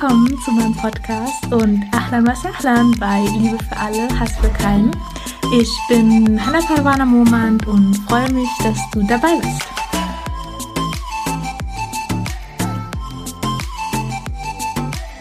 Willkommen 0.00 0.40
zu 0.40 0.50
meinem 0.52 0.74
Podcast 0.74 1.52
und 1.52 1.84
Ahlan 1.92 2.26
wa 2.26 2.34
Sahlan 2.34 2.92
bei 2.98 3.20
Liebe 3.36 3.62
für 3.62 3.76
alle, 3.76 4.08
Hass 4.18 4.32
für 4.38 4.48
keinen. 4.48 4.96
Ich 5.52 5.70
bin 5.90 6.42
Hannah 6.42 6.62
Parwana 6.62 7.04
Momand 7.04 7.66
und 7.66 7.94
freue 8.08 8.32
mich, 8.32 8.48
dass 8.62 8.78
du 8.92 9.02
dabei 9.02 9.36
bist. 9.42 9.62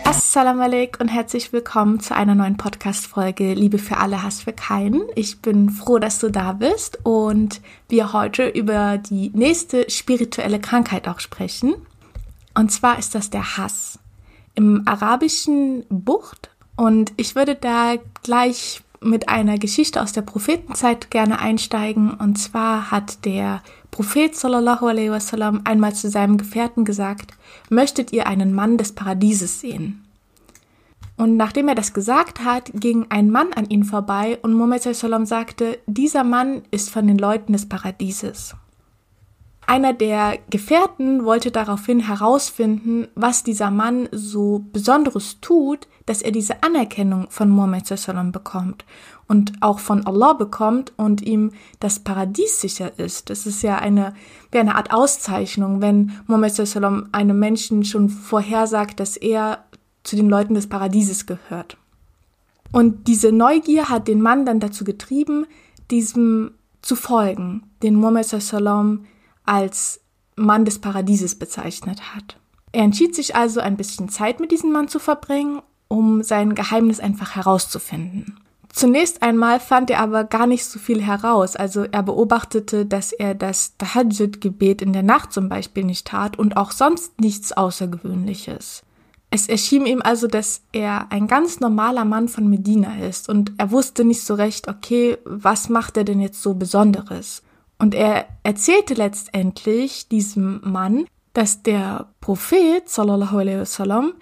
Assalamu 0.05 0.61
alaikum 0.61 1.01
und 1.01 1.09
herzlich 1.09 1.51
willkommen 1.51 1.99
zu 1.99 2.15
einer 2.15 2.35
neuen 2.35 2.55
Podcast-Folge 2.55 3.55
Liebe 3.55 3.79
für 3.79 3.97
alle, 3.97 4.23
Hass 4.23 4.43
für 4.43 4.53
keinen. 4.53 5.01
Ich 5.15 5.41
bin 5.41 5.71
froh, 5.71 5.99
dass 5.99 6.19
du 6.19 6.31
da 6.31 6.53
bist 6.53 6.99
und 7.03 7.59
wir 7.89 8.13
heute 8.13 8.47
über 8.47 8.97
die 8.97 9.29
nächste 9.33 9.89
spirituelle 9.89 10.61
Krankheit 10.61 11.09
auch 11.09 11.19
sprechen. 11.19 11.75
Und 12.55 12.71
zwar 12.71 12.97
ist 12.97 13.13
das 13.13 13.29
der 13.29 13.57
Hass 13.57 13.99
im 14.55 14.83
arabischen 14.85 15.85
Bucht 15.89 16.49
und 16.75 17.13
ich 17.17 17.35
würde 17.35 17.55
da 17.55 17.95
gleich 18.23 18.81
mit 19.01 19.29
einer 19.29 19.57
Geschichte 19.57 20.01
aus 20.01 20.11
der 20.11 20.21
Prophetenzeit 20.21 21.11
gerne 21.11 21.39
einsteigen. 21.39 22.11
Und 22.11 22.37
zwar 22.37 22.91
hat 22.91 23.25
der 23.25 23.61
Prophet 23.91 24.35
sallallahu 24.35 24.87
alaihi 24.87 25.11
wasallam 25.11 25.61
einmal 25.63 25.93
zu 25.93 26.09
seinem 26.09 26.37
Gefährten 26.37 26.85
gesagt, 26.85 27.33
möchtet 27.69 28.11
ihr 28.13 28.27
einen 28.27 28.53
Mann 28.53 28.77
des 28.77 28.93
Paradieses 28.93 29.59
sehen? 29.59 30.05
Und 31.17 31.35
nachdem 31.35 31.67
er 31.67 31.75
das 31.75 31.93
gesagt 31.93 32.45
hat, 32.45 32.71
ging 32.73 33.07
ein 33.09 33.29
Mann 33.29 33.51
an 33.53 33.69
ihn 33.69 33.83
vorbei 33.83 34.39
und 34.41 34.53
Muhammad 34.53 34.83
sallam 34.83 35.25
sagte, 35.25 35.79
dieser 35.85 36.23
Mann 36.23 36.61
ist 36.71 36.89
von 36.89 37.07
den 37.07 37.17
Leuten 37.17 37.51
des 37.51 37.67
Paradieses. 37.67 38.55
Einer 39.69 39.93
der 39.93 40.39
Gefährten 40.49 41.25
wollte 41.25 41.51
daraufhin 41.51 41.99
herausfinden, 41.99 43.07
was 43.13 43.43
dieser 43.43 43.69
Mann 43.69 44.09
so 44.11 44.65
Besonderes 44.73 45.41
tut, 45.41 45.87
dass 46.07 46.23
er 46.23 46.31
diese 46.31 46.63
Anerkennung 46.63 47.27
von 47.29 47.51
Muhammad 47.51 47.85
sallam 47.85 48.31
bekommt 48.31 48.83
und 49.27 49.53
auch 49.61 49.77
von 49.77 50.07
Allah 50.07 50.33
bekommt 50.33 50.93
und 50.97 51.21
ihm 51.21 51.51
das 51.79 51.99
Paradies 51.99 52.59
sicher 52.59 52.97
ist. 52.97 53.29
Das 53.29 53.45
ist 53.45 53.61
ja 53.61 53.77
eine, 53.77 54.15
wie 54.51 54.57
eine 54.57 54.73
Art 54.73 54.91
Auszeichnung, 54.91 55.81
wenn 55.81 56.13
Muhammad 56.25 56.55
sallam 56.55 57.07
einem 57.11 57.37
Menschen 57.37 57.85
schon 57.85 58.09
vorhersagt, 58.09 58.99
dass 58.99 59.17
er 59.17 59.65
zu 60.01 60.15
den 60.15 60.29
Leuten 60.31 60.55
des 60.55 60.65
Paradieses 60.65 61.27
gehört. 61.27 61.77
Und 62.71 63.07
diese 63.07 63.31
Neugier 63.31 63.87
hat 63.87 64.07
den 64.07 64.23
Mann 64.23 64.47
dann 64.47 64.59
dazu 64.59 64.83
getrieben, 64.83 65.45
diesem 65.91 66.55
zu 66.81 66.95
folgen, 66.95 67.69
den 67.83 67.93
Muhammad 67.93 68.25
Sallam 68.25 69.05
als 69.49 70.01
Mann 70.35 70.63
des 70.63 70.79
Paradieses 70.79 71.35
bezeichnet 71.35 72.15
hat. 72.15 72.37
Er 72.71 72.83
entschied 72.83 73.15
sich 73.15 73.35
also 73.35 73.59
ein 73.59 73.77
bisschen 73.77 74.09
Zeit 74.09 74.39
mit 74.39 74.51
diesem 74.51 74.71
Mann 74.71 74.87
zu 74.87 74.99
verbringen, 74.99 75.61
um 75.87 76.21
sein 76.23 76.53
Geheimnis 76.55 76.99
einfach 76.99 77.35
herauszufinden. 77.35 78.39
Zunächst 78.71 79.23
einmal 79.23 79.59
fand 79.59 79.89
er 79.89 79.99
aber 79.99 80.23
gar 80.23 80.45
nicht 80.45 80.63
so 80.65 80.77
viel 80.77 81.01
heraus. 81.01 81.55
Also 81.55 81.85
er 81.91 82.03
beobachtete, 82.03 82.85
dass 82.85 83.11
er 83.11 83.33
das 83.33 83.75
Tahajjud-Gebet 83.77 84.83
in 84.83 84.93
der 84.93 85.01
Nacht 85.01 85.33
zum 85.33 85.49
Beispiel 85.49 85.83
nicht 85.83 86.07
tat 86.07 86.37
und 86.37 86.55
auch 86.55 86.71
sonst 86.71 87.19
nichts 87.19 87.51
Außergewöhnliches. 87.51 88.83
Es 89.31 89.47
erschien 89.47 89.87
ihm 89.87 90.01
also, 90.03 90.27
dass 90.27 90.61
er 90.71 91.11
ein 91.11 91.27
ganz 91.27 91.59
normaler 91.59 92.05
Mann 92.05 92.29
von 92.29 92.47
Medina 92.47 92.99
ist 92.99 93.29
und 93.29 93.53
er 93.57 93.71
wusste 93.71 94.03
nicht 94.03 94.23
so 94.23 94.35
recht, 94.35 94.67
okay, 94.67 95.17
was 95.25 95.69
macht 95.69 95.97
er 95.97 96.03
denn 96.03 96.19
jetzt 96.19 96.41
so 96.41 96.53
Besonderes? 96.53 97.41
Und 97.79 97.95
er 97.95 98.27
erzählte 98.43 98.93
letztendlich 98.93 100.09
diesem 100.09 100.61
Mann, 100.63 101.05
dass 101.33 101.63
der 101.63 102.09
Prophet 102.21 102.87
sallallahu 102.89 103.37
alaihi 103.37 103.59
wasallam 103.59 104.13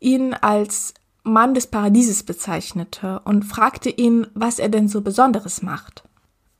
ihn 0.00 0.34
als 0.34 0.94
Mann 1.22 1.54
des 1.54 1.68
Paradieses 1.68 2.24
bezeichnete 2.24 3.20
und 3.24 3.44
fragte 3.44 3.88
ihn, 3.88 4.26
was 4.34 4.58
er 4.58 4.68
denn 4.68 4.88
so 4.88 5.00
Besonderes 5.00 5.62
macht. 5.62 6.04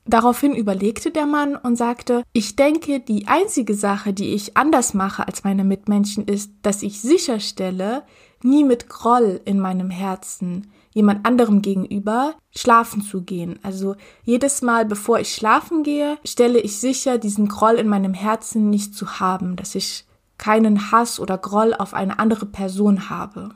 Daraufhin 0.06 0.54
überlegte 0.54 1.10
der 1.10 1.26
Mann 1.26 1.56
und 1.56 1.76
sagte, 1.76 2.22
ich 2.32 2.56
denke, 2.56 3.00
die 3.00 3.26
einzige 3.26 3.74
Sache, 3.74 4.12
die 4.12 4.34
ich 4.34 4.56
anders 4.56 4.92
mache 4.94 5.26
als 5.26 5.44
meine 5.44 5.64
Mitmenschen, 5.64 6.24
ist, 6.26 6.50
dass 6.62 6.82
ich 6.82 7.00
sicherstelle, 7.00 8.02
nie 8.42 8.64
mit 8.64 8.88
Groll 8.88 9.40
in 9.46 9.58
meinem 9.58 9.90
Herzen 9.90 10.70
jemand 10.94 11.26
anderem 11.26 11.60
gegenüber 11.60 12.34
schlafen 12.56 13.02
zu 13.02 13.22
gehen. 13.22 13.58
Also 13.62 13.96
jedes 14.22 14.62
Mal, 14.62 14.86
bevor 14.86 15.20
ich 15.20 15.34
schlafen 15.34 15.82
gehe, 15.82 16.16
stelle 16.24 16.60
ich 16.60 16.78
sicher, 16.78 17.18
diesen 17.18 17.48
Groll 17.48 17.74
in 17.74 17.88
meinem 17.88 18.14
Herzen 18.14 18.70
nicht 18.70 18.94
zu 18.94 19.20
haben, 19.20 19.56
dass 19.56 19.74
ich 19.74 20.06
keinen 20.38 20.90
Hass 20.90 21.20
oder 21.20 21.36
Groll 21.36 21.74
auf 21.74 21.92
eine 21.92 22.18
andere 22.18 22.46
Person 22.46 23.10
habe. 23.10 23.50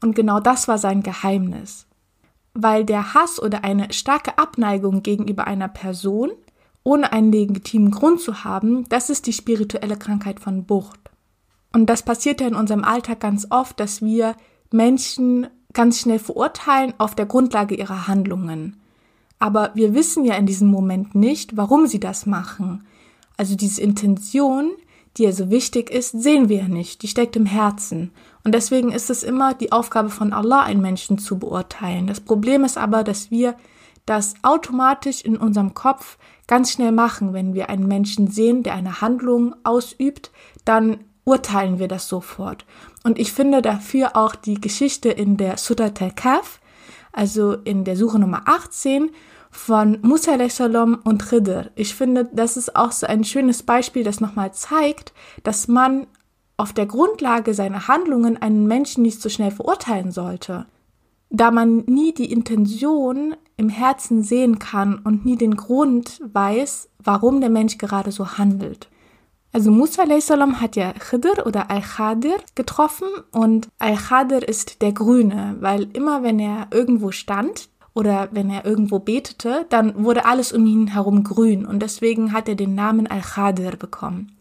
Und 0.00 0.14
genau 0.14 0.40
das 0.40 0.66
war 0.68 0.78
sein 0.78 1.02
Geheimnis 1.02 1.86
weil 2.56 2.84
der 2.84 3.14
Hass 3.14 3.40
oder 3.40 3.64
eine 3.64 3.92
starke 3.92 4.38
Abneigung 4.38 5.02
gegenüber 5.02 5.46
einer 5.46 5.68
Person, 5.68 6.30
ohne 6.82 7.12
einen 7.12 7.30
legitimen 7.30 7.90
Grund 7.90 8.20
zu 8.20 8.44
haben, 8.44 8.88
das 8.88 9.10
ist 9.10 9.26
die 9.26 9.32
spirituelle 9.32 9.96
Krankheit 9.96 10.40
von 10.40 10.64
Bucht. 10.64 10.98
Und 11.72 11.86
das 11.86 12.02
passiert 12.02 12.40
ja 12.40 12.48
in 12.48 12.54
unserem 12.54 12.84
Alltag 12.84 13.20
ganz 13.20 13.46
oft, 13.50 13.78
dass 13.78 14.00
wir 14.00 14.34
Menschen 14.72 15.48
ganz 15.76 16.00
schnell 16.00 16.18
verurteilen 16.18 16.94
auf 16.98 17.14
der 17.14 17.26
Grundlage 17.26 17.76
ihrer 17.76 18.08
Handlungen. 18.08 18.80
Aber 19.38 19.70
wir 19.74 19.94
wissen 19.94 20.24
ja 20.24 20.34
in 20.34 20.46
diesem 20.46 20.68
Moment 20.68 21.14
nicht, 21.14 21.56
warum 21.56 21.86
sie 21.86 22.00
das 22.00 22.24
machen. 22.24 22.86
Also 23.36 23.54
diese 23.54 23.82
Intention, 23.82 24.72
die 25.16 25.24
ja 25.24 25.32
so 25.32 25.50
wichtig 25.50 25.90
ist, 25.90 26.12
sehen 26.12 26.48
wir 26.48 26.56
ja 26.62 26.68
nicht. 26.68 27.02
Die 27.02 27.08
steckt 27.08 27.36
im 27.36 27.44
Herzen. 27.44 28.10
Und 28.42 28.54
deswegen 28.54 28.90
ist 28.90 29.10
es 29.10 29.22
immer 29.22 29.52
die 29.52 29.70
Aufgabe 29.70 30.08
von 30.08 30.32
Allah, 30.32 30.62
einen 30.62 30.80
Menschen 30.80 31.18
zu 31.18 31.38
beurteilen. 31.38 32.06
Das 32.06 32.20
Problem 32.20 32.64
ist 32.64 32.78
aber, 32.78 33.04
dass 33.04 33.30
wir 33.30 33.54
das 34.06 34.34
automatisch 34.42 35.20
in 35.20 35.36
unserem 35.36 35.74
Kopf 35.74 36.16
ganz 36.46 36.72
schnell 36.72 36.92
machen. 36.92 37.34
Wenn 37.34 37.52
wir 37.52 37.68
einen 37.68 37.86
Menschen 37.86 38.28
sehen, 38.28 38.62
der 38.62 38.74
eine 38.74 39.02
Handlung 39.02 39.54
ausübt, 39.62 40.30
dann 40.64 40.98
urteilen 41.26 41.78
wir 41.78 41.88
das 41.88 42.08
sofort. 42.08 42.64
Und 43.04 43.18
ich 43.18 43.32
finde 43.32 43.60
dafür 43.60 44.16
auch 44.16 44.34
die 44.34 44.60
Geschichte 44.60 45.10
in 45.10 45.36
der 45.36 45.58
Surat 45.58 46.00
al-Kaf, 46.00 46.60
also 47.12 47.52
in 47.52 47.84
der 47.84 47.96
Suche 47.96 48.18
Nummer 48.18 48.42
18, 48.46 49.10
von 49.50 49.98
Musa 50.02 50.36
salam 50.48 51.00
und 51.04 51.28
Khidr. 51.28 51.70
Ich 51.74 51.94
finde, 51.94 52.28
das 52.32 52.56
ist 52.56 52.76
auch 52.76 52.92
so 52.92 53.06
ein 53.06 53.24
schönes 53.24 53.62
Beispiel, 53.62 54.04
das 54.04 54.20
nochmal 54.20 54.52
zeigt, 54.52 55.12
dass 55.42 55.66
man 55.66 56.06
auf 56.56 56.72
der 56.72 56.86
Grundlage 56.86 57.54
seiner 57.54 57.88
Handlungen 57.88 58.36
einen 58.40 58.66
Menschen 58.66 59.02
nicht 59.02 59.20
so 59.20 59.28
schnell 59.28 59.50
verurteilen 59.50 60.12
sollte, 60.12 60.66
da 61.30 61.50
man 61.50 61.78
nie 61.86 62.14
die 62.14 62.30
Intention 62.30 63.34
im 63.56 63.68
Herzen 63.68 64.22
sehen 64.22 64.58
kann 64.58 64.98
und 64.98 65.24
nie 65.24 65.36
den 65.36 65.56
Grund 65.56 66.20
weiß, 66.32 66.88
warum 67.02 67.40
der 67.40 67.50
Mensch 67.50 67.78
gerade 67.78 68.12
so 68.12 68.38
handelt. 68.38 68.88
Also 69.56 69.70
Musa 69.70 70.02
salam 70.20 70.60
hat 70.60 70.76
ja 70.76 70.92
Khidr 70.92 71.46
oder 71.46 71.70
Al-Khadir 71.70 72.36
getroffen 72.54 73.08
und 73.32 73.68
Al-Khadir 73.78 74.46
ist 74.46 74.82
der 74.82 74.92
Grüne, 74.92 75.56
weil 75.60 75.88
immer 75.94 76.22
wenn 76.22 76.38
er 76.38 76.66
irgendwo 76.70 77.10
stand, 77.10 77.70
oder 77.94 78.28
wenn 78.32 78.50
er 78.50 78.66
irgendwo 78.66 78.98
betete, 78.98 79.64
dann 79.70 80.04
wurde 80.04 80.26
alles 80.26 80.52
um 80.52 80.66
ihn 80.66 80.88
herum 80.88 81.24
grün 81.24 81.64
und 81.64 81.80
deswegen 81.80 82.34
hat 82.34 82.50
er 82.50 82.54
den 82.54 82.74
Namen 82.74 83.06
Al-Khadir 83.06 83.76
bekommen. 83.78 84.36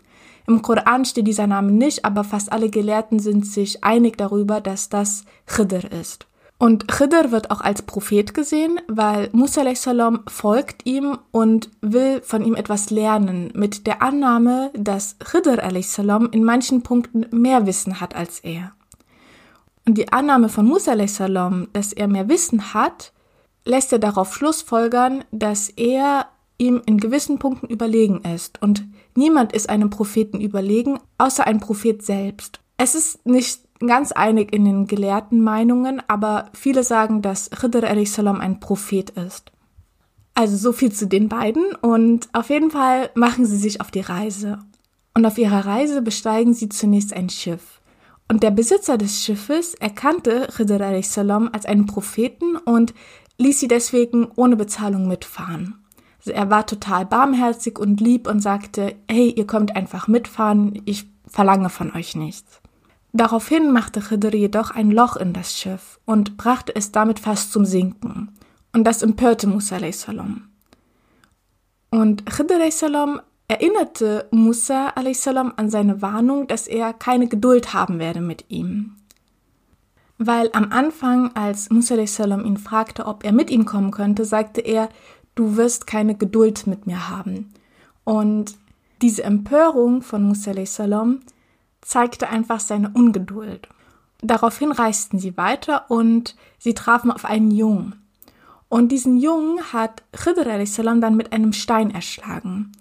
Im 0.48 0.62
Koran 0.62 1.06
steht 1.06 1.28
dieser 1.28 1.47
Name 1.47 1.72
nicht, 1.72 2.03
aber 2.03 2.26
fast 2.26 2.52
alle 2.52 2.70
Gelehrten 2.70 3.20
sind 3.20 3.47
sich 3.47 3.86
einig 3.86 4.17
darüber, 4.17 4.59
dass 4.59 4.90
das 4.90 5.23
Khidr 5.46 5.94
ist. 5.94 6.28
Und 6.57 6.87
Khidr 6.87 7.31
wird 7.31 7.52
auch 7.52 7.59
als 7.59 7.81
Prophet 7.81 8.34
gesehen, 8.34 8.79
weil 8.87 9.29
Musa 9.34 9.63
salam 9.75 10.22
folgt 10.28 10.85
ihm 10.85 11.17
und 11.31 11.69
will 11.81 12.22
von 12.22 12.46
ihm 12.46 12.55
etwas 12.55 12.90
lernen, 12.91 13.52
mit 13.53 13.85
der 13.87 14.02
Annahme, 14.02 14.72
dass 14.73 15.17
Khidr 15.19 15.61
salam 15.81 16.29
in 16.31 16.46
manchen 16.46 16.81
Punkten 16.81 17.25
mehr 17.31 17.66
Wissen 17.66 17.99
hat 17.99 18.16
als 18.16 18.40
er. 18.40 18.72
Und 19.85 19.97
die 19.97 20.11
Annahme 20.13 20.47
von 20.47 20.66
Musa 20.66 20.96
salam, 21.07 21.67
dass 21.73 21.91
er 21.91 22.07
mehr 22.07 22.29
Wissen 22.29 22.73
hat, 22.73 23.11
lässt 23.66 23.91
er 23.91 23.99
darauf 23.99 24.34
schlussfolgern, 24.34 25.25
dass 25.31 25.69
er 25.69 26.28
ihm 26.57 26.81
in 26.85 26.99
gewissen 26.99 27.37
Punkten 27.37 27.67
überlegen 27.67 28.22
ist 28.22 28.61
und 28.61 28.85
niemand 29.13 29.52
ist 29.52 29.69
einem 29.69 29.90
Propheten 29.90 30.40
überlegen, 30.40 30.99
außer 31.17 31.46
ein 31.46 31.59
Prophet 31.59 32.02
selbst. 32.02 32.61
Es 32.78 32.96
ist 32.96 33.25
nicht 33.25 33.65
ganz 33.80 34.12
einig 34.12 34.54
in 34.54 34.66
den 34.66 34.88
gelehrten 34.88 35.42
Meinungen, 35.42 36.02
aber 36.08 36.50
viele 36.54 36.84
sagen, 36.84 37.22
dass 37.22 37.50
Khidr 37.50 38.06
salam 38.06 38.40
ein 38.40 38.60
Prophet 38.60 39.10
ist. 39.12 39.52
Also 40.34 40.58
so 40.58 40.74
viel 40.74 40.92
zu 40.92 41.08
den 41.08 41.30
beiden 41.30 41.76
und 41.82 42.30
auf 42.34 42.50
jeden 42.50 42.72
Fall 42.72 43.10
machen 43.16 43.46
sie 43.46 43.58
sich 43.58 43.82
auf 43.82 43.92
die 43.92 44.02
Reise. 44.02 44.60
Und 45.14 45.26
auf 45.26 45.38
ihrer 45.38 45.66
Reise 45.66 46.02
besteigen 46.02 46.54
sie 46.54 46.68
zunächst 46.68 47.14
ein 47.14 47.30
Schiff. 47.30 47.82
Und 48.28 48.44
der 48.44 48.52
Besitzer 48.52 48.98
des 48.98 49.24
Schiffes 49.24 49.76
erkannte 49.76 50.50
Khidr 50.56 51.02
salam 51.04 51.50
als 51.54 51.66
einen 51.66 51.86
Propheten 51.86 52.58
und 52.58 52.94
ließ 53.38 53.60
sie 53.60 53.68
deswegen 53.68 54.28
ohne 54.36 54.56
Bezahlung 54.56 55.08
mitfahren. 55.08 55.76
Also 56.18 56.32
er 56.32 56.50
war 56.50 56.66
total 56.66 57.06
barmherzig 57.06 57.78
und 57.78 58.02
lieb 58.02 58.28
und 58.28 58.42
sagte, 58.42 58.96
hey, 59.10 59.30
ihr 59.30 59.46
kommt 59.46 59.76
einfach 59.76 60.08
mitfahren, 60.08 60.82
ich 60.86 61.06
verlange 61.28 61.70
von 61.70 61.94
euch 61.94 62.16
nichts. 62.16 62.62
Daraufhin 63.16 63.72
machte 63.72 64.02
Khidr 64.02 64.35
jedoch 64.35 64.72
ein 64.72 64.91
Loch 64.91 65.16
in 65.16 65.32
das 65.32 65.58
Schiff 65.58 66.02
und 66.03 66.35
brachte 66.35 66.76
es 66.76 66.91
damit 66.91 67.17
fast 67.22 67.53
zum 67.53 67.64
Sinken. 67.64 68.29
Und 68.73 68.84
das 68.84 69.02
empörte 69.03 69.47
Musa 69.47 69.78
a.s. 69.78 70.06
Und 71.91 72.26
Khidr 72.26 72.59
a.s. 72.59 72.84
erinnerte 73.47 74.28
Musa 74.32 74.91
a.s. 74.96 75.28
an 75.28 75.70
seine 75.70 76.02
Warnung, 76.02 76.47
dass 76.47 76.67
er 76.67 76.91
keine 76.91 77.29
Geduld 77.29 77.73
haben 77.73 78.00
werde 78.00 78.20
mit 78.20 78.44
ihm. 78.50 78.97
Weil 80.17 80.50
am 80.52 80.73
Anfang, 80.73 81.34
als 81.38 81.70
Musa 81.70 81.96
a.s. 81.96 82.20
ihn 82.20 82.58
fragte, 82.58 83.06
ob 83.06 83.23
er 83.23 83.32
mit 83.32 83.50
ihm 83.50 83.64
kommen 83.64 83.91
könnte, 83.91 84.26
sagte 84.26 84.59
er, 84.59 84.90
du 85.35 85.56
wirst 85.56 85.88
keine 85.88 86.16
Geduld 86.16 86.67
mit 86.67 86.85
mir 86.85 87.08
haben. 87.08 87.53
Und 88.03 88.58
diese 89.02 89.23
Empörung 89.23 90.02
von 90.02 90.22
Musa 90.22 90.52
a.s. 90.52 90.82
zeigte 91.85 92.29
einfach 92.29 92.59
seine 92.59 92.90
Ungeduld. 92.90 93.70
Daraufhin 94.22 94.72
reisten 94.72 95.20
sie 95.20 95.37
weiter 95.37 95.85
und 95.90 96.35
sie 96.58 96.73
trafen 96.73 97.11
auf 97.11 97.26
einen 97.26 97.52
Jungen. 97.52 98.02
Und 98.67 98.91
diesen 98.91 99.17
Jungen 99.17 99.59
hat 99.72 100.03
Khidr 100.11 100.47
a.s. 100.47 100.76
dann 100.76 101.16
mit 101.16 101.32
einem 101.32 101.53
Stein 101.53 101.91
erschlagen. 101.91 102.72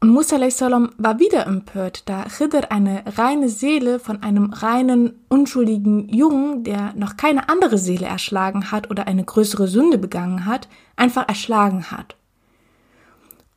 Und 0.00 0.10
Musa 0.10 0.36
a.s. 0.36 0.60
war 0.60 1.18
wieder 1.18 1.46
empört, 1.46 2.08
da 2.08 2.24
Khidr 2.24 2.70
eine 2.70 3.04
reine 3.16 3.48
Seele 3.48 4.00
von 4.00 4.22
einem 4.22 4.52
reinen, 4.52 5.24
unschuldigen 5.28 6.08
Jungen, 6.08 6.64
der 6.64 6.92
noch 6.94 7.16
keine 7.16 7.48
andere 7.48 7.78
Seele 7.78 8.06
erschlagen 8.06 8.72
hat 8.72 8.90
oder 8.90 9.06
eine 9.06 9.24
größere 9.24 9.68
Sünde 9.68 9.98
begangen 9.98 10.44
hat, 10.46 10.68
einfach 10.96 11.28
erschlagen 11.28 11.90
hat. 11.90 12.16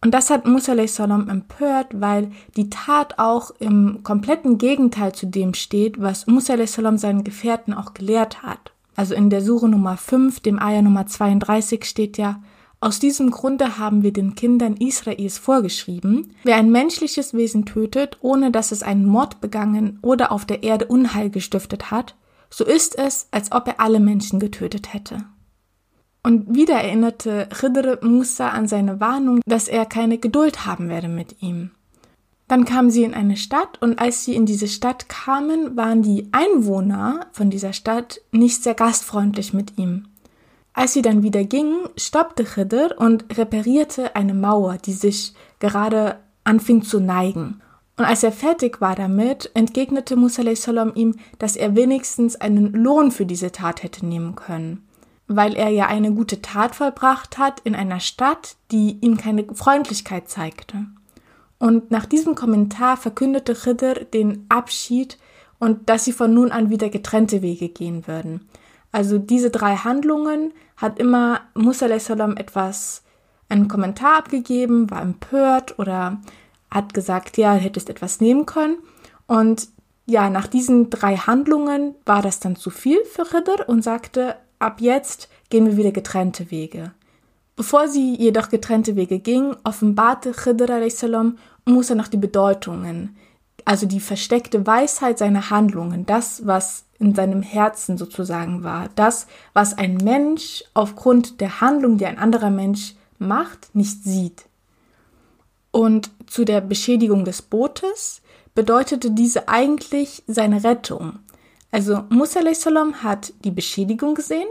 Und 0.03 0.13
das 0.15 0.31
hat 0.31 0.47
Musa 0.47 0.73
a.s. 0.73 0.97
empört, 0.99 2.01
weil 2.01 2.31
die 2.57 2.69
Tat 2.71 3.19
auch 3.19 3.51
im 3.59 4.01
kompletten 4.03 4.57
Gegenteil 4.57 5.13
zu 5.13 5.27
dem 5.27 5.53
steht, 5.53 6.01
was 6.01 6.25
Musa 6.25 6.55
a.s. 6.55 6.73
seinen 6.73 7.23
Gefährten 7.23 7.73
auch 7.73 7.93
gelehrt 7.93 8.41
hat. 8.41 8.71
Also 8.95 9.13
in 9.13 9.29
der 9.29 9.41
Sure 9.41 9.69
Nummer 9.69 9.97
5, 9.97 10.39
dem 10.39 10.59
Ayah 10.59 10.81
Nummer 10.81 11.05
32 11.05 11.85
steht 11.85 12.17
ja, 12.17 12.41
aus 12.83 12.97
diesem 12.97 13.29
Grunde 13.29 13.77
haben 13.77 14.01
wir 14.01 14.11
den 14.11 14.33
Kindern 14.33 14.75
Israels 14.75 15.37
vorgeschrieben, 15.37 16.33
wer 16.43 16.55
ein 16.55 16.71
menschliches 16.71 17.35
Wesen 17.35 17.65
tötet, 17.65 18.17
ohne 18.21 18.49
dass 18.49 18.71
es 18.71 18.81
einen 18.81 19.05
Mord 19.05 19.39
begangen 19.39 19.99
oder 20.01 20.31
auf 20.31 20.45
der 20.45 20.63
Erde 20.63 20.85
Unheil 20.87 21.29
gestiftet 21.29 21.91
hat, 21.91 22.15
so 22.49 22.65
ist 22.65 22.97
es, 22.97 23.27
als 23.29 23.51
ob 23.51 23.67
er 23.67 23.79
alle 23.79 23.99
Menschen 23.99 24.39
getötet 24.39 24.95
hätte. 24.95 25.25
Und 26.23 26.53
wieder 26.53 26.75
erinnerte 26.75 27.47
Khidr 27.49 27.99
Musa 28.03 28.49
an 28.49 28.67
seine 28.67 28.99
Warnung, 28.99 29.41
dass 29.45 29.67
er 29.67 29.85
keine 29.85 30.17
Geduld 30.17 30.65
haben 30.65 30.87
werde 30.87 31.07
mit 31.07 31.41
ihm. 31.41 31.71
Dann 32.47 32.65
kamen 32.65 32.91
sie 32.91 33.03
in 33.03 33.13
eine 33.13 33.37
Stadt 33.37 33.81
und 33.81 33.97
als 33.99 34.25
sie 34.25 34.35
in 34.35 34.45
diese 34.45 34.67
Stadt 34.67 35.07
kamen, 35.07 35.77
waren 35.77 36.01
die 36.01 36.27
Einwohner 36.33 37.27
von 37.31 37.49
dieser 37.49 37.73
Stadt 37.73 38.21
nicht 38.31 38.61
sehr 38.61 38.73
gastfreundlich 38.73 39.53
mit 39.53 39.77
ihm. 39.77 40.07
Als 40.73 40.93
sie 40.93 41.01
dann 41.01 41.23
wieder 41.23 41.43
gingen, 41.43 41.87
stoppte 41.97 42.43
Khidr 42.43 42.95
und 42.97 43.37
reparierte 43.37 44.15
eine 44.15 44.33
Mauer, 44.33 44.77
die 44.77 44.93
sich 44.93 45.33
gerade 45.59 46.19
anfing 46.43 46.81
zu 46.81 46.99
neigen. 46.99 47.61
Und 47.97 48.05
als 48.05 48.23
er 48.23 48.31
fertig 48.31 48.81
war 48.81 48.95
damit, 48.95 49.51
entgegnete 49.53 50.15
Musa 50.15 50.41
ihm, 50.95 51.15
dass 51.39 51.55
er 51.55 51.75
wenigstens 51.75 52.35
einen 52.35 52.73
Lohn 52.73 53.11
für 53.11 53.25
diese 53.25 53.51
Tat 53.51 53.83
hätte 53.83 54.05
nehmen 54.05 54.35
können, 54.35 54.87
weil 55.35 55.55
er 55.55 55.69
ja 55.69 55.87
eine 55.87 56.11
gute 56.13 56.41
Tat 56.41 56.75
vollbracht 56.75 57.37
hat 57.37 57.59
in 57.61 57.75
einer 57.75 57.99
Stadt, 57.99 58.55
die 58.71 58.97
ihm 59.01 59.17
keine 59.17 59.45
Freundlichkeit 59.53 60.29
zeigte. 60.29 60.85
Und 61.59 61.91
nach 61.91 62.05
diesem 62.05 62.35
Kommentar 62.35 62.97
verkündete 62.97 63.53
Khidr 63.53 64.05
den 64.05 64.45
Abschied 64.49 65.17
und 65.59 65.89
dass 65.89 66.05
sie 66.05 66.11
von 66.11 66.33
nun 66.33 66.51
an 66.51 66.69
wieder 66.69 66.89
getrennte 66.89 67.41
Wege 67.41 67.69
gehen 67.69 68.07
würden. 68.07 68.49
Also 68.91 69.19
diese 69.19 69.51
drei 69.51 69.75
Handlungen 69.75 70.53
hat 70.75 70.99
immer 70.99 71.41
Musa 71.53 71.85
etwas, 71.85 73.03
einen 73.47 73.67
Kommentar 73.67 74.17
abgegeben, 74.17 74.89
war 74.89 75.01
empört 75.01 75.77
oder 75.77 76.19
hat 76.71 76.93
gesagt, 76.93 77.37
ja, 77.37 77.53
hättest 77.53 77.89
etwas 77.89 78.21
nehmen 78.21 78.45
können. 78.45 78.77
Und 79.27 79.67
ja, 80.05 80.29
nach 80.29 80.47
diesen 80.47 80.89
drei 80.89 81.15
Handlungen 81.15 81.95
war 82.05 82.21
das 82.21 82.39
dann 82.39 82.55
zu 82.55 82.69
viel 82.69 83.03
für 83.05 83.23
Khidr 83.23 83.69
und 83.69 83.83
sagte, 83.83 84.35
ab 84.61 84.81
jetzt 84.81 85.29
gehen 85.49 85.65
wir 85.65 85.77
wieder 85.77 85.91
getrennte 85.91 86.51
Wege. 86.51 86.91
Bevor 87.55 87.87
sie 87.87 88.15
jedoch 88.15 88.49
getrennte 88.49 88.95
Wege 88.95 89.19
ging, 89.19 89.55
offenbarte 89.63 90.31
Khidr 90.31 90.89
salam 90.89 91.37
Musa 91.65 91.95
noch 91.95 92.07
die 92.07 92.17
Bedeutungen, 92.17 93.15
also 93.65 93.85
die 93.85 93.99
versteckte 93.99 94.65
Weisheit 94.65 95.19
seiner 95.19 95.49
Handlungen, 95.49 96.05
das, 96.05 96.45
was 96.45 96.85
in 96.97 97.13
seinem 97.13 97.41
Herzen 97.41 97.97
sozusagen 97.97 98.63
war, 98.63 98.89
das, 98.95 99.27
was 99.53 99.77
ein 99.77 99.97
Mensch 99.97 100.63
aufgrund 100.73 101.41
der 101.41 101.61
Handlung, 101.61 101.97
die 101.97 102.05
ein 102.05 102.17
anderer 102.17 102.49
Mensch 102.49 102.95
macht, 103.19 103.75
nicht 103.75 104.03
sieht. 104.03 104.45
Und 105.71 106.11
zu 106.27 106.45
der 106.45 106.61
Beschädigung 106.61 107.25
des 107.25 107.41
Bootes 107.41 108.21
bedeutete 108.55 109.11
diese 109.11 109.47
eigentlich 109.47 110.23
seine 110.27 110.63
Rettung. 110.63 111.19
Also 111.71 112.03
Musa 112.09 112.41
salam 112.53 113.01
hat 113.01 113.33
die 113.43 113.51
Beschädigung 113.51 114.13
gesehen, 114.13 114.47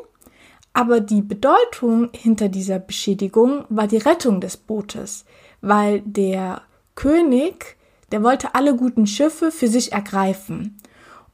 aber 0.72 1.00
die 1.00 1.22
Bedeutung 1.22 2.08
hinter 2.12 2.48
dieser 2.48 2.78
Beschädigung 2.78 3.64
war 3.68 3.86
die 3.86 3.98
Rettung 3.98 4.40
des 4.40 4.56
Bootes, 4.56 5.24
weil 5.60 6.00
der 6.00 6.62
König 6.94 7.76
der 8.12 8.22
wollte 8.22 8.54
alle 8.54 8.76
guten 8.76 9.06
Schiffe 9.06 9.50
für 9.50 9.68
sich 9.68 9.92
ergreifen. 9.92 10.80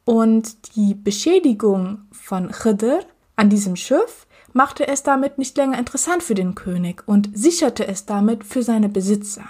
Und 0.04 0.76
die 0.76 0.94
Beschädigung 0.94 2.02
von 2.12 2.50
Khidr 2.50 3.00
an 3.34 3.50
diesem 3.50 3.76
Schiff 3.76 4.26
machte 4.52 4.86
es 4.86 5.02
damit 5.02 5.38
nicht 5.38 5.56
länger 5.56 5.78
interessant 5.78 6.22
für 6.22 6.34
den 6.34 6.54
König 6.54 7.02
und 7.06 7.30
sicherte 7.34 7.86
es 7.86 8.06
damit 8.06 8.44
für 8.44 8.62
seine 8.62 8.88
Besitzer. 8.88 9.44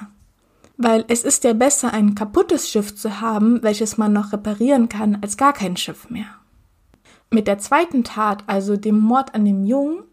Weil 0.77 1.05
es 1.09 1.25
ist 1.25 1.45
ja 1.45 1.53
besser, 1.53 1.93
ein 1.93 2.15
kaputtes 2.15 2.69
Schiff 2.69 2.95
zu 2.95 3.21
haben, 3.21 3.63
welches 3.63 3.97
man 3.97 4.13
noch 4.13 4.33
reparieren 4.33 4.89
kann, 4.89 5.19
als 5.23 5.37
gar 5.37 5.53
kein 5.53 5.77
Schiff 5.77 6.11
mehr. 6.11 6.27
Mit 7.31 7.47
der 7.47 7.59
zweiten 7.59 8.05
Tat, 8.05 8.45
also 8.47 8.77
dem 8.77 8.99
Mord 8.99 9.35
an 9.35 9.45
dem 9.45 9.65
Jungen, 9.65 10.05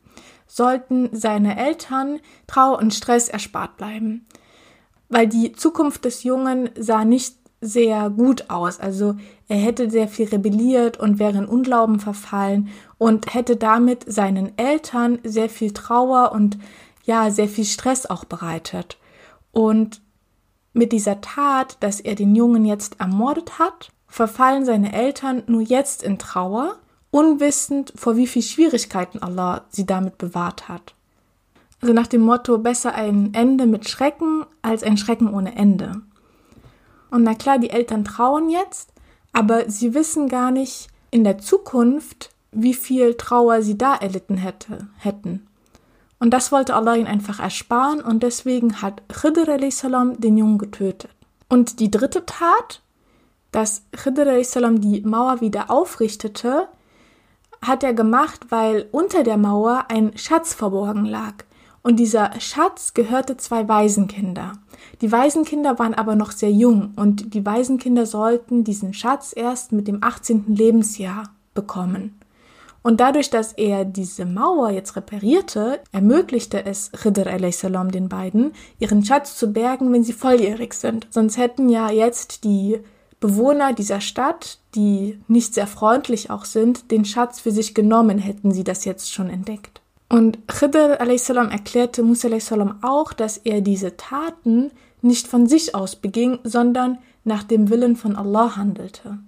sollten 0.48 1.10
seine 1.12 1.58
Eltern 1.58 2.20
Trauer 2.48 2.80
und 2.80 2.94
Stress 2.94 3.28
erspart 3.28 3.78
bleiben 3.78 4.26
weil 5.14 5.28
die 5.28 5.54
Zukunft 5.54 6.06
des 6.06 6.24
Jungen 6.24 6.70
sah 6.76 7.06
nicht 7.06 7.36
sehr 7.62 8.10
gut 8.10 8.50
aus. 8.50 8.80
Also 8.80 9.16
er 9.48 9.58
hätte 9.58 9.90
sehr 9.90 10.08
viel 10.08 10.28
rebelliert 10.28 11.00
und 11.00 11.20
wäre 11.20 11.38
in 11.38 11.46
Unglauben 11.46 12.00
verfallen 12.00 12.70
und 12.98 13.34
hätte 13.34 13.56
damit 13.56 14.12
seinen 14.12 14.58
Eltern 14.58 15.20
sehr 15.24 15.50
viel 15.50 15.72
Trauer 15.72 16.32
und 16.34 16.58
ja, 17.06 17.30
sehr 17.30 17.48
viel 17.48 17.66
Stress 17.66 18.06
auch 18.06 18.26
bereitet. 18.26 18.98
Und 19.52 20.02
mit 20.74 20.92
dieser 20.92 21.22
Tat, 21.22 21.78
dass 21.80 22.00
er 22.00 22.16
den 22.16 22.36
Jungen 22.36 22.66
jetzt 22.66 23.00
ermordet 23.00 23.60
hat, 23.60 23.92
verfallen 24.08 24.66
seine 24.66 24.94
Eltern 24.94 25.44
nur 25.48 25.62
jetzt 25.62 26.04
in 26.04 26.20
Trauer, 26.20 26.78
unwissend, 27.12 27.94
vor 27.96 28.18
wie 28.18 28.28
viel 28.28 28.42
Schwierigkeiten 28.42 29.22
Allah 29.22 29.66
sie 29.70 29.86
damit 29.86 30.18
bewahrt 30.18 30.68
hat. 30.68 30.96
Also 31.82 31.94
nach 31.94 32.08
dem 32.08 32.22
Motto, 32.22 32.58
besser 32.58 32.96
ein 32.96 33.34
Ende 33.34 33.66
mit 33.66 33.90
Schrecken 33.90 34.46
als 34.62 34.84
ein 34.84 34.98
Schrecken 34.98 35.34
ohne 35.34 35.56
Ende. 35.56 36.02
Und 37.12 37.24
na 37.24 37.36
klar, 37.36 37.60
die 37.60 37.70
Eltern 37.70 38.06
trauen 38.06 38.50
jetzt, 38.50 38.92
aber 39.34 39.70
sie 39.70 39.94
wissen 39.94 40.30
gar 40.30 40.52
nicht 40.52 40.88
in 41.12 41.24
der 41.24 41.38
Zukunft, 41.38 42.32
wie 42.52 42.74
viel 42.74 43.16
Trauer 43.16 43.62
sie 43.62 43.78
da 43.78 43.96
erlitten 43.96 44.38
hätte, 44.38 44.88
hätten. 44.98 45.48
Und 46.24 46.30
das 46.30 46.54
wollte 46.54 46.74
Allah 46.74 46.96
ihnen 46.96 47.08
einfach 47.08 47.42
ersparen 47.42 48.00
und 48.00 48.24
deswegen 48.24 48.82
hat 48.82 49.02
Khidr 49.10 49.60
salam 49.72 50.22
den 50.22 50.38
Jungen 50.38 50.58
getötet. 50.58 51.12
Und 51.50 51.82
die 51.82 51.92
dritte 51.92 52.26
Tat, 52.26 52.82
dass 53.52 53.84
Khidr 53.92 54.42
salam 54.46 54.80
die 54.80 55.02
Mauer 55.02 55.42
wieder 55.42 55.70
aufrichtete, 55.70 56.70
hat 57.62 57.84
er 57.84 57.94
gemacht, 57.94 58.46
weil 58.52 58.88
unter 58.94 59.24
der 59.24 59.36
Mauer 59.36 59.88
ein 59.90 60.18
Schatz 60.18 60.54
verborgen 60.54 61.04
lag. 61.04 61.44
Und 61.82 61.98
dieser 61.98 62.40
Schatz 62.40 62.94
gehörte 62.94 63.36
zwei 63.36 63.68
Waisenkinder. 63.68 64.54
Die 65.02 65.12
Waisenkinder 65.12 65.78
waren 65.78 65.94
aber 65.94 66.16
noch 66.16 66.32
sehr 66.32 66.52
jung 66.52 66.94
und 66.96 67.34
die 67.34 67.46
Waisenkinder 67.46 68.06
sollten 68.06 68.64
diesen 68.64 68.94
Schatz 68.94 69.34
erst 69.36 69.74
mit 69.74 69.90
dem 69.90 70.02
18. 70.02 70.46
Lebensjahr 70.56 71.32
bekommen. 71.54 72.18
Und 72.84 73.00
dadurch, 73.00 73.30
dass 73.30 73.54
er 73.54 73.86
diese 73.86 74.26
Mauer 74.26 74.70
jetzt 74.70 74.96
reparierte, 74.98 75.80
ermöglichte 75.92 76.66
es 76.66 76.92
Khidr 76.92 77.26
salam 77.52 77.92
den 77.92 78.10
beiden, 78.10 78.52
ihren 78.78 79.04
Schatz 79.04 79.38
zu 79.38 79.54
bergen, 79.54 79.92
wenn 79.94 80.04
sie 80.04 80.14
volljährig 80.14 80.74
sind. 80.74 81.08
Sonst 81.10 81.38
hätten 81.38 81.70
ja 81.70 81.90
jetzt 81.90 82.44
die 82.44 82.80
Bewohner 83.22 83.72
dieser 83.72 84.02
Stadt, 84.02 84.60
die 84.76 85.18
nicht 85.30 85.54
sehr 85.54 85.66
freundlich 85.68 86.30
auch 86.30 86.44
sind, 86.44 86.92
den 86.92 87.06
Schatz 87.06 87.40
für 87.40 87.52
sich 87.52 87.74
genommen, 87.74 88.20
hätten 88.20 88.52
sie 88.52 88.66
das 88.66 88.84
jetzt 88.84 89.14
schon 89.14 89.30
entdeckt. 89.30 89.80
Und 90.10 90.46
Khidr 90.48 91.00
a.s. 91.00 91.30
erklärte 91.30 92.04
Musa 92.04 92.28
a.s. 92.28 92.54
auch, 92.82 93.14
dass 93.14 93.38
er 93.38 93.62
diese 93.62 93.96
Taten 93.96 94.72
nicht 95.02 95.28
von 95.28 95.48
sich 95.48 95.74
aus 95.74 95.96
beging, 95.96 96.40
sondern 96.44 96.98
nach 97.24 97.44
dem 97.44 97.70
Willen 97.70 97.96
von 97.96 98.18
Allah 98.18 98.58
handelte. 98.58 99.20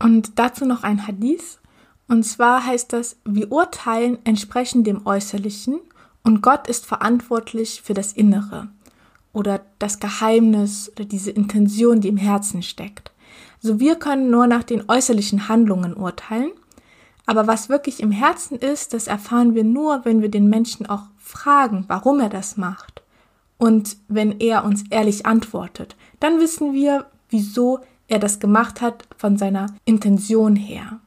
Und 0.00 0.38
dazu 0.38 0.64
noch 0.64 0.82
ein 0.82 1.06
Hadith. 1.06 1.60
Und 2.08 2.24
zwar 2.24 2.64
heißt 2.64 2.92
das, 2.92 3.16
wir 3.24 3.52
urteilen 3.52 4.18
entsprechend 4.24 4.86
dem 4.86 5.06
Äußerlichen 5.06 5.78
und 6.24 6.42
Gott 6.42 6.66
ist 6.66 6.86
verantwortlich 6.86 7.82
für 7.82 7.94
das 7.94 8.12
Innere 8.12 8.68
oder 9.32 9.60
das 9.78 10.00
Geheimnis 10.00 10.90
oder 10.96 11.04
diese 11.04 11.30
Intention, 11.30 12.00
die 12.00 12.08
im 12.08 12.16
Herzen 12.16 12.62
steckt. 12.62 13.12
Also 13.62 13.78
wir 13.78 13.96
können 13.96 14.30
nur 14.30 14.46
nach 14.46 14.62
den 14.62 14.88
äußerlichen 14.88 15.48
Handlungen 15.48 15.94
urteilen, 15.94 16.50
aber 17.26 17.46
was 17.46 17.68
wirklich 17.68 18.00
im 18.00 18.10
Herzen 18.10 18.58
ist, 18.58 18.94
das 18.94 19.06
erfahren 19.06 19.54
wir 19.54 19.64
nur, 19.64 20.06
wenn 20.06 20.22
wir 20.22 20.30
den 20.30 20.48
Menschen 20.48 20.86
auch 20.86 21.02
fragen, 21.18 21.84
warum 21.88 22.20
er 22.20 22.30
das 22.30 22.56
macht. 22.56 23.02
Und 23.58 23.98
wenn 24.08 24.40
er 24.40 24.64
uns 24.64 24.84
ehrlich 24.88 25.26
antwortet, 25.26 25.94
dann 26.20 26.40
wissen 26.40 26.72
wir, 26.72 27.06
wieso 27.28 27.80
er 28.06 28.18
das 28.18 28.40
gemacht 28.40 28.80
hat 28.80 29.06
von 29.18 29.36
seiner 29.36 29.66
Intention 29.84 30.56
her. 30.56 31.00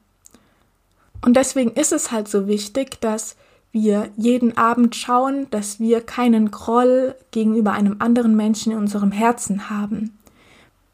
Und 1.23 1.35
deswegen 1.35 1.71
ist 1.71 1.91
es 1.91 2.11
halt 2.11 2.27
so 2.27 2.47
wichtig, 2.47 2.99
dass 3.01 3.35
wir 3.71 4.09
jeden 4.17 4.57
Abend 4.57 4.95
schauen, 4.95 5.47
dass 5.49 5.79
wir 5.79 6.01
keinen 6.01 6.51
Groll 6.51 7.15
gegenüber 7.31 7.71
einem 7.71 7.97
anderen 7.99 8.35
Menschen 8.35 8.73
in 8.73 8.77
unserem 8.77 9.11
Herzen 9.11 9.69
haben. 9.69 10.17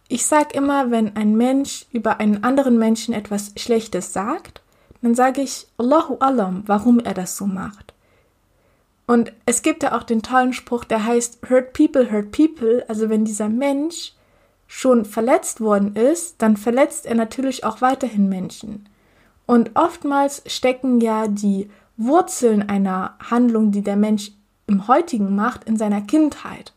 Ich 0.10 0.26
sage 0.26 0.56
immer, 0.56 0.92
wenn 0.92 1.16
ein 1.16 1.36
Mensch 1.36 1.86
über 1.92 2.20
einen 2.20 2.44
anderen 2.44 2.78
Menschen 2.78 3.14
etwas 3.14 3.54
Schlechtes 3.58 4.14
sagt, 4.14 4.62
dann 5.02 5.16
sage 5.16 5.42
ich 5.42 5.68
Allahu 5.78 6.18
Alam, 6.20 6.64
warum 6.66 7.00
er 7.00 7.14
das 7.14 7.36
so 7.36 7.46
macht. 7.46 7.94
Und 9.06 9.32
es 9.46 9.62
gibt 9.62 9.84
ja 9.84 9.98
auch 9.98 10.04
den 10.04 10.22
tollen 10.22 10.54
Spruch, 10.54 10.84
der 10.84 11.06
heißt 11.06 11.40
Hurt 11.50 11.74
people, 11.74 12.12
hurt 12.12 12.32
people. 12.32 12.84
Also 12.88 13.10
wenn 13.10 13.26
dieser 13.26 13.50
Mensch 13.50 14.14
schon 14.68 15.06
verletzt 15.06 15.62
worden 15.62 15.96
ist, 15.96 16.42
dann 16.42 16.58
verletzt 16.58 17.06
er 17.06 17.16
natürlich 17.16 17.64
auch 17.64 17.82
weiterhin 17.82 18.28
Menschen. 18.28 18.88
Und 19.48 19.72
oftmals 19.76 20.44
stecken 20.46 21.02
ja 21.02 21.28
die 21.28 21.70
Wurzeln 21.96 22.70
einer 22.70 23.16
Handlung, 23.20 23.72
die 23.72 23.82
der 23.82 23.96
Mensch 23.96 24.32
im 24.68 24.88
heutigen 24.88 25.36
macht, 25.36 25.64
in 25.64 25.78
seiner 25.78 26.02
Kindheit. 26.02 26.74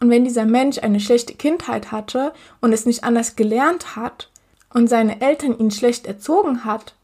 Und 0.00 0.10
wenn 0.10 0.24
dieser 0.24 0.44
Mensch 0.44 0.78
eine 0.78 1.00
schlechte 1.00 1.34
Kindheit 1.34 1.90
hatte 1.90 2.32
und 2.60 2.72
es 2.72 2.84
nicht 2.84 3.04
anders 3.04 3.36
gelernt 3.36 3.96
hat 3.96 4.30
und 4.74 4.88
seine 4.88 5.20
Eltern 5.20 5.58
ihn 5.58 5.70
schlecht 5.70 6.06
erzogen 6.06 6.64
hat, 6.64 6.94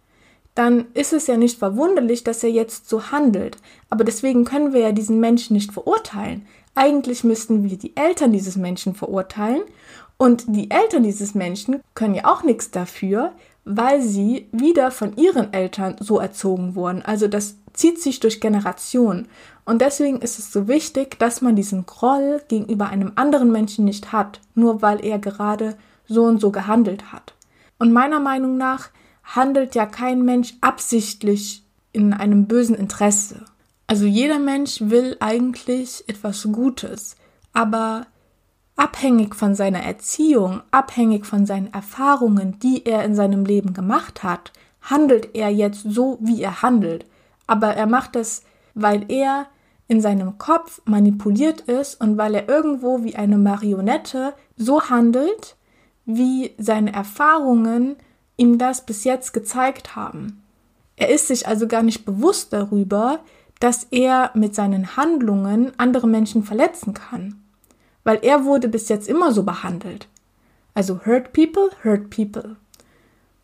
dann 0.54 0.86
ist 0.94 1.12
es 1.12 1.26
ja 1.26 1.36
nicht 1.36 1.58
verwunderlich, 1.58 2.22
dass 2.22 2.44
er 2.44 2.50
jetzt 2.50 2.88
so 2.88 3.10
handelt. 3.10 3.56
Aber 3.90 4.04
deswegen 4.04 4.44
können 4.44 4.72
wir 4.72 4.80
ja 4.80 4.92
diesen 4.92 5.18
Menschen 5.18 5.54
nicht 5.54 5.72
verurteilen. 5.72 6.46
Eigentlich 6.76 7.24
müssten 7.24 7.68
wir 7.68 7.76
die 7.76 7.96
Eltern 7.96 8.32
dieses 8.32 8.56
Menschen 8.56 8.94
verurteilen. 8.94 9.62
Und 10.16 10.44
die 10.46 10.70
Eltern 10.70 11.02
dieses 11.02 11.34
Menschen 11.34 11.80
können 11.94 12.14
ja 12.14 12.26
auch 12.26 12.44
nichts 12.44 12.70
dafür, 12.70 13.32
weil 13.64 14.02
sie 14.02 14.48
wieder 14.52 14.90
von 14.90 15.16
ihren 15.16 15.52
Eltern 15.52 15.96
so 16.00 16.18
erzogen 16.18 16.74
wurden. 16.74 17.02
Also 17.02 17.28
das 17.28 17.56
zieht 17.72 18.00
sich 18.00 18.20
durch 18.20 18.40
Generationen. 18.40 19.28
Und 19.64 19.80
deswegen 19.80 20.20
ist 20.20 20.38
es 20.38 20.52
so 20.52 20.68
wichtig, 20.68 21.18
dass 21.18 21.40
man 21.40 21.56
diesen 21.56 21.86
Groll 21.86 22.42
gegenüber 22.48 22.88
einem 22.88 23.12
anderen 23.16 23.50
Menschen 23.50 23.84
nicht 23.84 24.12
hat, 24.12 24.40
nur 24.54 24.82
weil 24.82 25.04
er 25.04 25.18
gerade 25.18 25.76
so 26.06 26.24
und 26.24 26.40
so 26.40 26.50
gehandelt 26.50 27.12
hat. 27.12 27.34
Und 27.78 27.92
meiner 27.92 28.20
Meinung 28.20 28.56
nach 28.56 28.90
handelt 29.24 29.74
ja 29.74 29.86
kein 29.86 30.24
Mensch 30.24 30.54
absichtlich 30.60 31.64
in 31.92 32.12
einem 32.12 32.46
bösen 32.46 32.76
Interesse. 32.76 33.46
Also 33.86 34.04
jeder 34.04 34.38
Mensch 34.38 34.80
will 34.80 35.16
eigentlich 35.20 36.04
etwas 36.06 36.42
Gutes, 36.52 37.16
aber 37.52 38.06
abhängig 38.76 39.34
von 39.34 39.54
seiner 39.54 39.82
Erziehung, 39.82 40.62
abhängig 40.70 41.26
von 41.26 41.46
seinen 41.46 41.72
Erfahrungen, 41.72 42.58
die 42.58 42.84
er 42.84 43.04
in 43.04 43.14
seinem 43.14 43.44
Leben 43.44 43.72
gemacht 43.72 44.22
hat, 44.22 44.52
handelt 44.82 45.34
er 45.34 45.50
jetzt 45.50 45.82
so, 45.82 46.18
wie 46.20 46.42
er 46.42 46.62
handelt. 46.62 47.06
Aber 47.46 47.68
er 47.74 47.86
macht 47.86 48.16
es, 48.16 48.42
weil 48.74 49.04
er 49.10 49.46
in 49.86 50.00
seinem 50.00 50.38
Kopf 50.38 50.80
manipuliert 50.86 51.62
ist 51.62 52.00
und 52.00 52.16
weil 52.16 52.34
er 52.34 52.48
irgendwo 52.48 53.04
wie 53.04 53.16
eine 53.16 53.38
Marionette 53.38 54.34
so 54.56 54.82
handelt, 54.88 55.56
wie 56.04 56.52
seine 56.58 56.92
Erfahrungen 56.92 57.96
ihm 58.36 58.58
das 58.58 58.84
bis 58.84 59.04
jetzt 59.04 59.32
gezeigt 59.32 59.94
haben. 59.94 60.42
Er 60.96 61.10
ist 61.10 61.28
sich 61.28 61.46
also 61.46 61.68
gar 61.68 61.82
nicht 61.82 62.04
bewusst 62.04 62.52
darüber, 62.52 63.20
dass 63.60 63.84
er 63.90 64.30
mit 64.34 64.54
seinen 64.54 64.96
Handlungen 64.96 65.72
andere 65.76 66.08
Menschen 66.08 66.42
verletzen 66.42 66.94
kann 66.94 67.43
weil 68.04 68.18
er 68.22 68.44
wurde 68.44 68.68
bis 68.68 68.88
jetzt 68.88 69.08
immer 69.08 69.32
so 69.32 69.42
behandelt. 69.42 70.08
Also 70.74 71.00
hurt 71.04 71.32
people, 71.32 71.70
hurt 71.82 72.10
people. 72.10 72.56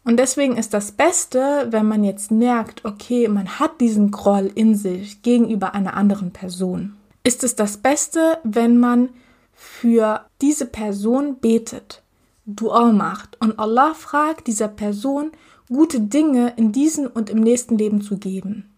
Und 0.05 0.17
deswegen 0.17 0.57
ist 0.57 0.73
das 0.73 0.93
Beste, 0.93 1.69
wenn 1.71 1.87
man 1.87 2.05
jetzt 2.05 2.31
merkt, 2.31 2.85
okay, 2.85 3.29
man 3.29 3.59
hat 3.59 3.81
diesen 3.81 4.11
Groll 4.11 4.50
in 4.55 4.75
sich 4.75 5.23
gegenüber 5.23 5.75
einer 5.75 5.95
anderen 5.95 6.33
Person. 6.33 6.97
Ist 7.23 7.45
es 7.45 7.55
das 7.55 7.76
Beste, 7.76 8.38
wenn 8.43 8.79
man 8.79 9.11
für 9.52 10.25
diese 10.40 10.67
Person 10.67 11.37
betet, 11.37 12.02
Dua 12.47 12.93
macht 12.93 13.37
und 13.40 13.59
Allah 13.59 13.93
fragt 13.95 14.47
dieser 14.47 14.69
Person, 14.69 15.33
gute 15.69 16.00
Dinge 16.00 16.55
in 16.57 16.73
diesem 16.73 17.07
und 17.07 17.31
im 17.31 17.40
nächsten 17.40 17.76
Leben 17.76 18.00
zu 18.00 18.17
geben. 18.17 18.70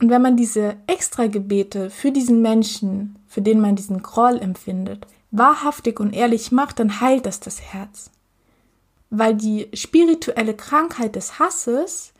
Und 0.00 0.10
wenn 0.10 0.22
man 0.22 0.36
diese 0.36 0.76
extra 0.86 1.26
Gebete 1.26 1.90
für 1.90 2.12
diesen 2.12 2.42
Menschen, 2.42 3.16
für 3.26 3.40
den 3.40 3.60
man 3.60 3.76
diesen 3.76 4.02
Groll 4.02 4.38
empfindet, 4.38 5.06
wahrhaftig 5.30 6.00
und 6.00 6.12
ehrlich 6.12 6.52
macht, 6.52 6.78
dann 6.78 7.00
heilt 7.00 7.26
das 7.26 7.40
das 7.40 7.60
Herz. 7.60 8.10
Weil 9.10 9.34
die 9.34 9.68
spirituelle 9.72 10.54
Krankheit 10.54 11.16
des 11.16 11.38
Hasses 11.38 12.12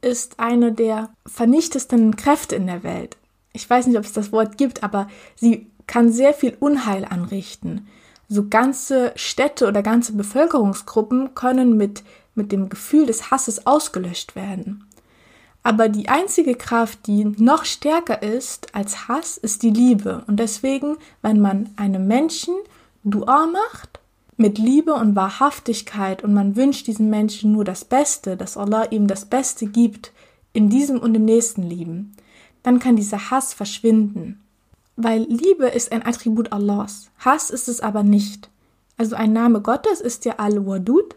ist 0.00 0.40
eine 0.40 0.72
der 0.72 1.10
vernichtendsten 1.26 2.16
Kräfte 2.16 2.56
in 2.56 2.66
der 2.66 2.82
Welt. 2.82 3.16
Ich 3.52 3.68
weiß 3.68 3.86
nicht, 3.86 3.98
ob 3.98 4.04
es 4.04 4.12
das 4.12 4.32
Wort 4.32 4.58
gibt, 4.58 4.82
aber 4.82 5.08
sie 5.36 5.66
kann 5.86 6.12
sehr 6.12 6.34
viel 6.34 6.56
Unheil 6.58 7.04
anrichten. 7.04 7.86
So 8.28 8.48
ganze 8.48 9.12
Städte 9.14 9.68
oder 9.68 9.82
ganze 9.82 10.14
Bevölkerungsgruppen 10.14 11.34
können 11.34 11.76
mit, 11.76 12.02
mit 12.34 12.50
dem 12.50 12.68
Gefühl 12.68 13.06
des 13.06 13.30
Hasses 13.30 13.66
ausgelöscht 13.66 14.34
werden. 14.34 14.86
Aber 15.62 15.88
die 15.88 16.08
einzige 16.08 16.54
Kraft, 16.54 17.06
die 17.06 17.24
noch 17.24 17.64
stärker 17.64 18.22
ist 18.22 18.74
als 18.74 19.06
Hass, 19.06 19.36
ist 19.36 19.62
die 19.62 19.70
Liebe. 19.70 20.24
Und 20.26 20.38
deswegen, 20.40 20.96
wenn 21.22 21.40
man 21.40 21.70
einem 21.76 22.06
Menschen 22.06 22.54
Dua 23.04 23.46
macht, 23.46 24.00
mit 24.36 24.58
Liebe 24.58 24.94
und 24.94 25.14
Wahrhaftigkeit 25.14 26.24
und 26.24 26.34
man 26.34 26.56
wünscht 26.56 26.86
diesem 26.86 27.10
Menschen 27.10 27.52
nur 27.52 27.64
das 27.64 27.84
Beste, 27.84 28.36
dass 28.36 28.56
Allah 28.56 28.90
ihm 28.90 29.06
das 29.06 29.24
Beste 29.24 29.66
gibt, 29.66 30.12
in 30.52 30.68
diesem 30.68 30.98
und 30.98 31.14
im 31.14 31.24
nächsten 31.24 31.62
Leben, 31.62 32.16
dann 32.62 32.78
kann 32.78 32.96
dieser 32.96 33.30
Hass 33.30 33.54
verschwinden. 33.54 34.40
Weil 34.96 35.22
Liebe 35.22 35.66
ist 35.66 35.92
ein 35.92 36.04
Attribut 36.04 36.52
Allahs, 36.52 37.10
Hass 37.18 37.50
ist 37.50 37.68
es 37.68 37.80
aber 37.80 38.02
nicht. 38.02 38.50
Also 38.98 39.16
ein 39.16 39.32
Name 39.32 39.60
Gottes 39.60 40.00
ist 40.00 40.24
ja 40.24 40.34
Al-Wadud 40.36 41.14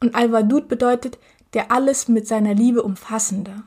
und 0.00 0.14
Al-Wadud 0.14 0.68
bedeutet 0.68 1.18
der 1.54 1.72
alles 1.72 2.08
mit 2.08 2.26
seiner 2.26 2.54
Liebe 2.54 2.82
umfassende. 2.82 3.62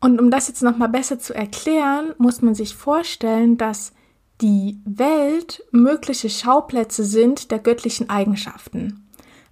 Und 0.00 0.20
um 0.20 0.30
das 0.30 0.48
jetzt 0.48 0.62
nochmal 0.62 0.88
besser 0.88 1.18
zu 1.18 1.34
erklären, 1.34 2.14
muss 2.18 2.40
man 2.40 2.54
sich 2.54 2.74
vorstellen, 2.74 3.58
dass 3.58 3.92
die 4.40 4.80
Welt 4.84 5.62
mögliche 5.70 6.30
Schauplätze 6.30 7.04
sind 7.04 7.50
der 7.50 7.58
göttlichen 7.58 8.08
Eigenschaften. 8.08 9.06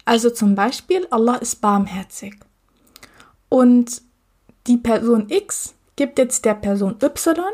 Also 0.05 0.31
zum 0.31 0.55
Beispiel, 0.55 1.07
Allah 1.11 1.37
ist 1.37 1.61
barmherzig. 1.61 2.39
Und 3.51 4.01
die 4.67 4.79
Person 4.79 5.29
X 5.29 5.75
gibt 5.97 6.19
jetzt 6.19 6.45
der 6.45 6.55
Person 6.55 6.97
Y 7.03 7.45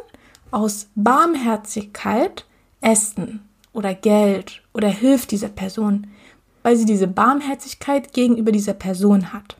aus 0.50 0.88
Barmherzigkeit 0.94 2.44
Essen 2.80 3.48
oder 3.72 3.94
Geld 3.94 4.62
oder 4.72 4.88
hilft 4.88 5.30
dieser 5.32 5.48
Person, 5.48 6.06
weil 6.62 6.76
sie 6.76 6.84
diese 6.84 7.08
Barmherzigkeit 7.08 8.12
gegenüber 8.12 8.52
dieser 8.52 8.74
Person 8.74 9.32
hat. 9.32 9.56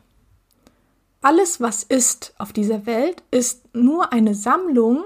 Alles, 1.25 1.59
was 1.59 1.81
ist 1.81 2.35
auf 2.37 2.53
dieser 2.53 2.85
Welt, 2.85 3.23
ist 3.31 3.73
nur 3.73 4.13
eine 4.13 4.35
Sammlung 4.35 5.05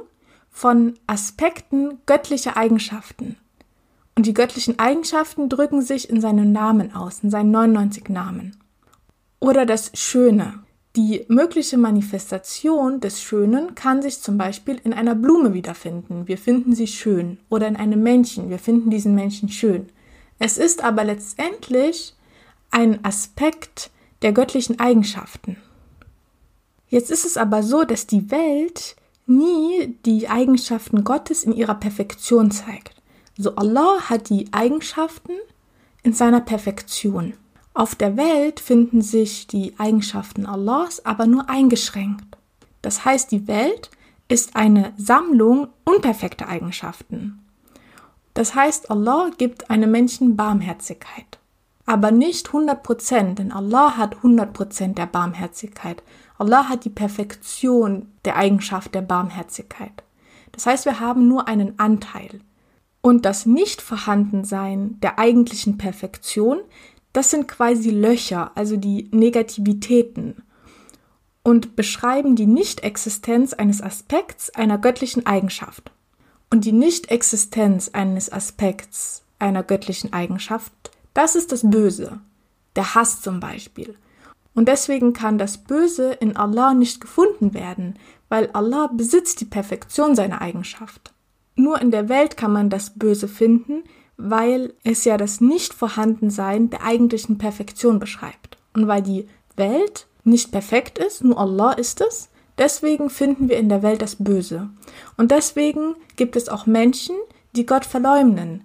von 0.51 0.95
Aspekten 1.07 1.99
göttlicher 2.07 2.57
Eigenschaften. 2.57 3.37
Und 4.17 4.25
die 4.25 4.33
göttlichen 4.33 4.79
Eigenschaften 4.79 5.47
drücken 5.47 5.81
sich 5.81 6.09
in 6.09 6.19
seinen 6.19 6.51
Namen 6.51 6.93
aus, 6.93 7.23
in 7.23 7.29
seinen 7.29 7.51
99 7.51 8.09
Namen. 8.09 8.57
Oder 9.39 9.65
das 9.65 9.91
Schöne. 9.93 10.55
Die 10.97 11.23
mögliche 11.29 11.77
Manifestation 11.77 12.99
des 12.99 13.21
Schönen 13.21 13.73
kann 13.73 14.01
sich 14.01 14.19
zum 14.19 14.37
Beispiel 14.37 14.77
in 14.83 14.91
einer 14.91 15.15
Blume 15.15 15.53
wiederfinden. 15.53 16.27
Wir 16.27 16.37
finden 16.37 16.75
sie 16.75 16.87
schön. 16.87 17.39
Oder 17.47 17.69
in 17.69 17.77
einem 17.77 18.03
Männchen. 18.03 18.49
Wir 18.49 18.59
finden 18.59 18.89
diesen 18.89 19.15
Menschen 19.15 19.47
schön. 19.47 19.87
Es 20.37 20.57
ist 20.57 20.83
aber 20.83 21.05
letztendlich 21.05 22.13
ein 22.71 23.05
Aspekt 23.05 23.89
der 24.21 24.33
göttlichen 24.33 24.81
Eigenschaften. 24.81 25.55
Jetzt 26.89 27.11
ist 27.11 27.25
es 27.25 27.37
aber 27.37 27.63
so, 27.63 27.83
dass 27.83 28.07
die 28.07 28.31
Welt 28.31 28.95
nie 29.25 29.95
die 30.05 30.27
Eigenschaften 30.27 31.03
Gottes 31.03 31.43
in 31.43 31.53
ihrer 31.53 31.75
Perfektion 31.75 32.51
zeigt. 32.51 33.01
Also 33.37 33.55
Allah 33.55 34.09
hat 34.09 34.29
die 34.29 34.47
Eigenschaften 34.51 35.33
in 36.03 36.13
seiner 36.13 36.41
Perfektion. 36.41 37.33
Auf 37.73 37.95
der 37.95 38.17
Welt 38.17 38.59
finden 38.59 39.01
sich 39.01 39.47
die 39.47 39.73
Eigenschaften 39.77 40.45
Allahs 40.45 41.05
aber 41.05 41.27
nur 41.27 41.49
eingeschränkt. 41.49 42.37
Das 42.81 43.05
heißt, 43.05 43.31
die 43.31 43.47
Welt 43.47 43.91
ist 44.27 44.55
eine 44.55 44.93
Sammlung 44.97 45.67
unperfekter 45.85 46.47
Eigenschaften. 46.47 47.45
Das 48.33 48.55
heißt, 48.55 48.89
Allah 48.91 49.31
gibt 49.37 49.69
einem 49.69 49.91
Menschen 49.91 50.35
Barmherzigkeit. 50.35 51.39
Aber 51.85 52.11
nicht 52.11 52.47
100 52.47 52.83
Prozent, 52.83 53.39
denn 53.39 53.51
Allah 53.51 53.97
hat 53.97 54.17
100 54.17 54.53
Prozent 54.53 54.97
der 54.97 55.07
Barmherzigkeit. 55.07 56.03
Allah 56.39 56.69
hat 56.69 56.85
die 56.85 56.89
Perfektion 56.89 58.07
der 58.25 58.37
Eigenschaft 58.37 58.95
der 58.95 59.01
Barmherzigkeit. 59.01 60.03
Das 60.53 60.65
heißt, 60.65 60.85
wir 60.85 60.99
haben 60.99 61.27
nur 61.27 61.47
einen 61.47 61.77
Anteil. 61.77 62.39
Und 63.01 63.25
das 63.25 63.45
Nichtvorhandensein 63.45 64.99
der 65.01 65.19
eigentlichen 65.19 65.77
Perfektion, 65.77 66.59
das 67.13 67.29
sind 67.29 67.47
quasi 67.47 67.91
Löcher, 67.91 68.51
also 68.55 68.77
die 68.77 69.09
Negativitäten 69.11 70.43
und 71.43 71.75
beschreiben 71.75 72.35
die 72.35 72.47
Nichtexistenz 72.47 73.53
eines 73.53 73.81
Aspekts 73.81 74.49
einer 74.51 74.77
göttlichen 74.77 75.25
Eigenschaft. 75.25 75.91
Und 76.49 76.65
die 76.65 76.71
Nichtexistenz 76.71 77.89
eines 77.89 78.31
Aspekts 78.31 79.23
einer 79.39 79.63
göttlichen 79.63 80.13
Eigenschaft, 80.13 80.73
das 81.13 81.35
ist 81.35 81.51
das 81.51 81.69
Böse, 81.69 82.19
der 82.75 82.95
Hass 82.95 83.21
zum 83.21 83.39
Beispiel. 83.39 83.95
Und 84.53 84.67
deswegen 84.67 85.13
kann 85.13 85.37
das 85.37 85.57
Böse 85.57 86.11
in 86.11 86.35
Allah 86.35 86.73
nicht 86.73 87.01
gefunden 87.01 87.53
werden, 87.53 87.97
weil 88.29 88.49
Allah 88.53 88.87
besitzt 88.87 89.41
die 89.41 89.45
Perfektion 89.45 90.15
seiner 90.15 90.41
Eigenschaft. 90.41 91.13
Nur 91.55 91.81
in 91.81 91.91
der 91.91 92.09
Welt 92.09 92.37
kann 92.37 92.53
man 92.53 92.69
das 92.69 92.91
Böse 92.91 93.27
finden, 93.27 93.83
weil 94.17 94.73
es 94.83 95.05
ja 95.05 95.17
das 95.17 95.41
Nichtvorhandensein 95.41 96.69
der 96.69 96.83
eigentlichen 96.83 97.37
Perfektion 97.37 97.99
beschreibt. 97.99 98.57
Und 98.73 98.87
weil 98.87 99.01
die 99.01 99.27
Welt 99.55 100.07
nicht 100.23 100.51
perfekt 100.51 100.97
ist, 100.99 101.23
nur 101.23 101.39
Allah 101.39 101.71
ist 101.71 102.01
es, 102.01 102.29
deswegen 102.57 103.09
finden 103.09 103.49
wir 103.49 103.57
in 103.57 103.69
der 103.69 103.83
Welt 103.83 104.01
das 104.01 104.17
Böse. 104.17 104.69
Und 105.17 105.31
deswegen 105.31 105.95
gibt 106.15 106.35
es 106.35 106.49
auch 106.49 106.65
Menschen, 106.65 107.15
die 107.55 107.65
Gott 107.65 107.85
verleumden, 107.85 108.63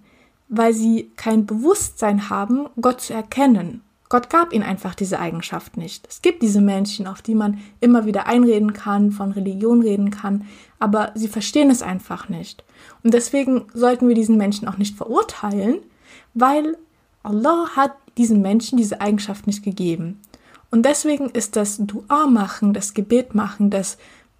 weil 0.49 0.75
sie 0.75 1.11
kein 1.17 1.47
Bewusstsein 1.47 2.29
haben, 2.31 2.69
Gott 2.81 3.01
zu 3.01 3.15
erkennen. 3.15 3.83
Gott 4.15 4.31
gab 4.31 4.53
ihnen 4.53 4.63
einfach 4.63 4.95
diese 4.95 5.19
Eigenschaft 5.19 5.77
nicht. 5.77 6.07
Es 6.09 6.23
gibt 6.23 6.41
diese 6.41 6.61
Menschen, 6.61 7.09
auf 7.09 7.21
die 7.21 7.35
man 7.35 7.59
immer 7.81 8.07
wieder 8.07 8.29
einreden 8.29 8.73
kann, 8.73 9.11
von 9.11 9.33
Religion 9.33 9.83
reden 9.83 10.13
kann, 10.13 10.47
aber 10.79 11.11
sie 11.17 11.27
verstehen 11.27 11.69
es 11.69 11.83
einfach 11.83 12.29
nicht. 12.29 12.63
Und 13.03 13.13
deswegen 13.13 13.65
sollten 13.75 14.07
wir 14.07 14.15
diesen 14.15 14.37
Menschen 14.37 14.69
auch 14.69 14.77
nicht 14.77 14.97
verurteilen, 14.97 15.79
weil 16.33 16.79
Allah 17.25 17.71
hat 17.75 17.91
diesen 18.17 18.41
Menschen 18.41 18.79
diese 18.79 19.01
Eigenschaft 19.01 19.49
nicht 19.49 19.65
gegeben. 19.65 20.21
Und 20.71 20.87
deswegen 20.87 21.31
ist 21.31 21.57
das 21.57 21.79
Dua 21.79 22.29
machen, 22.29 22.73
das 22.73 22.95
Gebet 22.95 23.35
machen, 23.35 23.69
das 23.69 23.99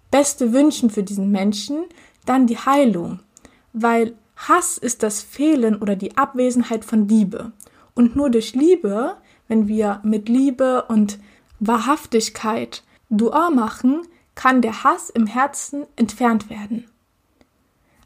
beste 0.09 0.53
Wünschen 0.53 0.89
für 0.89 1.03
diesen 1.03 1.31
Menschen 1.31 1.83
dann 2.25 2.47
die 2.47 2.59
Heilung. 2.59 3.19
Weil 3.73 4.13
Hass 4.37 4.77
ist 4.77 5.03
das 5.03 5.21
Fehlen 5.21 5.75
oder 5.75 5.97
die 5.97 6.15
Abwesenheit 6.15 6.85
von 6.85 7.09
Liebe. 7.09 7.51
Und 7.93 8.15
nur 8.15 8.29
durch 8.29 8.55
Liebe, 8.55 9.17
wenn 9.47 9.67
wir 9.67 9.99
mit 10.03 10.29
Liebe 10.29 10.85
und 10.87 11.19
Wahrhaftigkeit 11.59 12.83
Dua 13.09 13.49
machen, 13.49 14.01
kann 14.33 14.61
der 14.61 14.83
Hass 14.83 15.09
im 15.09 15.27
Herzen 15.27 15.85
entfernt 15.95 16.49
werden. 16.49 16.85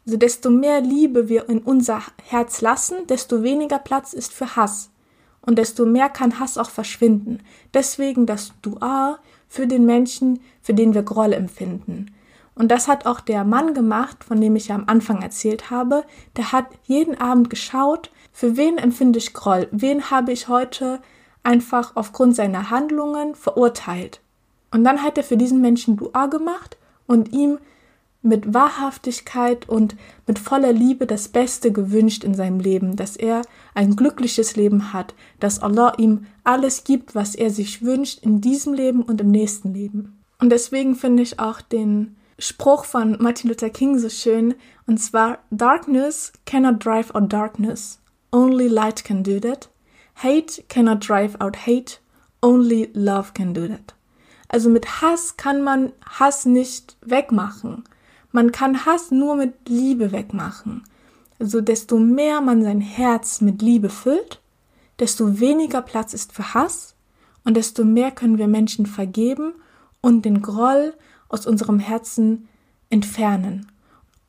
Also 0.06 0.16
desto 0.16 0.50
mehr 0.50 0.80
Liebe 0.80 1.28
wir 1.28 1.48
in 1.48 1.58
unser 1.60 2.02
Herz 2.24 2.60
lassen, 2.60 3.06
desto 3.08 3.42
weniger 3.42 3.78
Platz 3.78 4.12
ist 4.12 4.32
für 4.32 4.56
Hass 4.56 4.90
und 5.42 5.58
desto 5.58 5.86
mehr 5.86 6.08
kann 6.08 6.38
Hass 6.38 6.58
auch 6.58 6.70
verschwinden. 6.70 7.40
Deswegen 7.74 8.26
das 8.26 8.52
Dua 8.62 9.18
für 9.48 9.66
den 9.66 9.84
Menschen, 9.86 10.40
für 10.62 10.74
den 10.74 10.94
wir 10.94 11.02
Groll 11.02 11.32
empfinden. 11.32 12.14
Und 12.54 12.70
das 12.70 12.88
hat 12.88 13.06
auch 13.06 13.20
der 13.20 13.44
Mann 13.44 13.74
gemacht, 13.74 14.22
von 14.24 14.40
dem 14.40 14.54
ich 14.56 14.68
ja 14.68 14.74
am 14.74 14.84
Anfang 14.86 15.22
erzählt 15.22 15.70
habe. 15.70 16.04
Der 16.36 16.52
hat 16.52 16.66
jeden 16.84 17.18
Abend 17.20 17.48
geschaut, 17.48 18.10
für 18.32 18.56
wen 18.56 18.78
empfinde 18.78 19.18
ich 19.18 19.32
Groll, 19.32 19.68
wen 19.70 20.10
habe 20.10 20.32
ich 20.32 20.48
heute 20.48 21.00
einfach 21.42 21.96
aufgrund 21.96 22.36
seiner 22.36 22.70
Handlungen 22.70 23.34
verurteilt. 23.34 24.20
Und 24.70 24.84
dann 24.84 25.02
hat 25.02 25.18
er 25.18 25.24
für 25.24 25.36
diesen 25.36 25.60
Menschen 25.60 25.96
Dua 25.96 26.26
gemacht 26.26 26.76
und 27.06 27.32
ihm 27.32 27.58
mit 28.22 28.52
Wahrhaftigkeit 28.52 29.68
und 29.68 29.96
mit 30.26 30.38
voller 30.38 30.72
Liebe 30.72 31.06
das 31.06 31.28
Beste 31.28 31.72
gewünscht 31.72 32.22
in 32.22 32.34
seinem 32.34 32.60
Leben, 32.60 32.96
dass 32.96 33.16
er 33.16 33.42
ein 33.74 33.96
glückliches 33.96 34.56
Leben 34.56 34.92
hat, 34.92 35.14
dass 35.38 35.62
Allah 35.62 35.94
ihm 35.96 36.26
alles 36.44 36.84
gibt, 36.84 37.14
was 37.14 37.34
er 37.34 37.50
sich 37.50 37.82
wünscht 37.82 38.22
in 38.22 38.40
diesem 38.40 38.74
Leben 38.74 39.02
und 39.02 39.20
im 39.20 39.30
nächsten 39.30 39.72
Leben. 39.72 40.22
Und 40.38 40.50
deswegen 40.50 40.96
finde 40.96 41.22
ich 41.22 41.40
auch 41.40 41.60
den 41.60 42.16
Spruch 42.38 42.84
von 42.84 43.16
Martin 43.20 43.48
Luther 43.48 43.70
King 43.70 43.98
so 43.98 44.08
schön, 44.08 44.54
und 44.86 44.98
zwar 44.98 45.38
Darkness 45.50 46.32
cannot 46.46 46.84
drive 46.84 47.14
out 47.14 47.32
darkness, 47.32 48.00
only 48.32 48.66
light 48.66 49.04
can 49.04 49.22
do 49.22 49.38
that. 49.40 49.68
Hate 50.22 50.64
cannot 50.68 51.00
drive 51.06 51.36
out 51.40 51.66
hate, 51.66 51.98
only 52.42 52.90
love 52.94 53.32
can 53.34 53.54
do 53.54 53.66
that. 53.66 53.94
Also 54.48 54.68
mit 54.68 55.00
Hass 55.00 55.36
kann 55.36 55.62
man 55.62 55.92
Hass 56.04 56.44
nicht 56.44 56.96
wegmachen. 57.00 57.84
Man 58.32 58.52
kann 58.52 58.84
Hass 58.84 59.10
nur 59.10 59.36
mit 59.36 59.68
Liebe 59.68 60.12
wegmachen. 60.12 60.84
Also 61.38 61.60
desto 61.60 61.98
mehr 61.98 62.40
man 62.40 62.62
sein 62.62 62.80
Herz 62.80 63.40
mit 63.40 63.62
Liebe 63.62 63.88
füllt, 63.88 64.40
desto 64.98 65.40
weniger 65.40 65.80
Platz 65.82 66.12
ist 66.12 66.32
für 66.32 66.52
Hass 66.52 66.94
und 67.44 67.56
desto 67.56 67.84
mehr 67.84 68.10
können 68.10 68.38
wir 68.38 68.48
Menschen 68.48 68.86
vergeben 68.86 69.54
und 70.00 70.24
den 70.24 70.42
Groll 70.42 70.94
aus 71.28 71.46
unserem 71.46 71.78
Herzen 71.78 72.48
entfernen. 72.90 73.70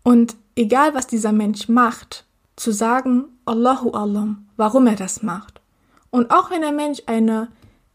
Und 0.03 0.35
egal 0.55 0.93
was 0.93 1.07
dieser 1.07 1.31
Mensch 1.31 1.67
macht, 1.67 2.25
zu 2.55 2.71
sagen, 2.71 3.25
Allahu 3.45 3.91
Alam, 3.91 4.47
warum 4.55 4.87
er 4.87 4.95
das 4.95 5.23
macht. 5.23 5.60
Und 6.11 6.31
auch 6.31 6.51
wenn 6.51 6.61
der 6.61 6.71
Mensch 6.71 7.01
eine 7.07 7.47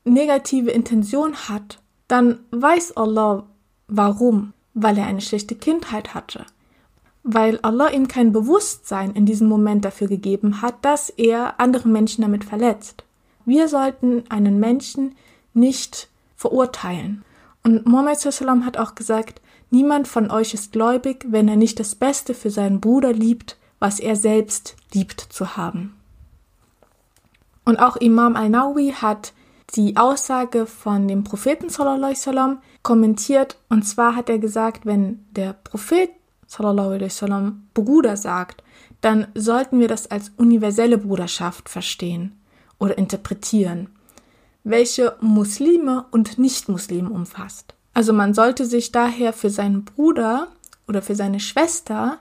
negative 0.04 0.70
Intention 0.70 1.34
hat, 1.48 1.80
dann 2.08 2.40
weiß 2.50 2.96
Allah 2.96 3.44
warum 3.88 4.52
weil 4.78 4.98
er 4.98 5.06
eine 5.06 5.22
schlechte 5.22 5.54
Kindheit 5.54 6.14
hatte, 6.14 6.44
weil 7.22 7.58
Allah 7.62 7.88
ihm 7.88 8.08
kein 8.08 8.30
Bewusstsein 8.30 9.12
in 9.12 9.24
diesem 9.24 9.48
Moment 9.48 9.86
dafür 9.86 10.06
gegeben 10.06 10.60
hat, 10.60 10.84
dass 10.84 11.08
er 11.08 11.58
andere 11.58 11.88
Menschen 11.88 12.20
damit 12.20 12.44
verletzt. 12.44 13.02
Wir 13.46 13.68
sollten 13.68 14.24
einen 14.28 14.60
Menschen 14.60 15.16
nicht 15.54 16.08
verurteilen. 16.36 17.24
Und 17.64 17.86
Muhammad 17.86 18.22
hat 18.22 18.76
auch 18.76 18.94
gesagt, 18.94 19.40
niemand 19.70 20.08
von 20.08 20.30
euch 20.30 20.52
ist 20.52 20.72
gläubig, 20.72 21.24
wenn 21.26 21.48
er 21.48 21.56
nicht 21.56 21.80
das 21.80 21.94
Beste 21.94 22.34
für 22.34 22.50
seinen 22.50 22.80
Bruder 22.80 23.14
liebt, 23.14 23.56
was 23.78 23.98
er 23.98 24.14
selbst 24.14 24.76
liebt 24.92 25.20
zu 25.20 25.56
haben. 25.56 25.96
Und 27.66 27.78
auch 27.78 27.96
Imam 27.96 28.36
al-Nawawi 28.36 28.92
hat 28.92 29.34
die 29.74 29.96
Aussage 29.96 30.66
von 30.66 31.08
dem 31.08 31.24
Propheten 31.24 31.68
sallallahu 31.68 32.14
sallam 32.14 32.58
kommentiert 32.82 33.58
und 33.68 33.82
zwar 33.82 34.14
hat 34.14 34.30
er 34.30 34.38
gesagt, 34.38 34.86
wenn 34.86 35.26
der 35.32 35.52
Prophet 35.52 36.10
sallallahu 36.46 37.08
sallam 37.08 37.66
Bruder 37.74 38.16
sagt, 38.16 38.62
dann 39.00 39.26
sollten 39.34 39.80
wir 39.80 39.88
das 39.88 40.08
als 40.10 40.30
universelle 40.36 40.96
Bruderschaft 40.96 41.68
verstehen 41.68 42.40
oder 42.78 42.96
interpretieren, 42.96 43.88
welche 44.62 45.16
Muslime 45.20 46.06
und 46.12 46.38
Nicht-Muslime 46.38 47.10
umfasst. 47.10 47.74
Also 47.94 48.12
man 48.12 48.32
sollte 48.32 48.64
sich 48.64 48.92
daher 48.92 49.32
für 49.32 49.50
seinen 49.50 49.84
Bruder 49.84 50.48
oder 50.86 51.02
für 51.02 51.16
seine 51.16 51.40
Schwester, 51.40 52.18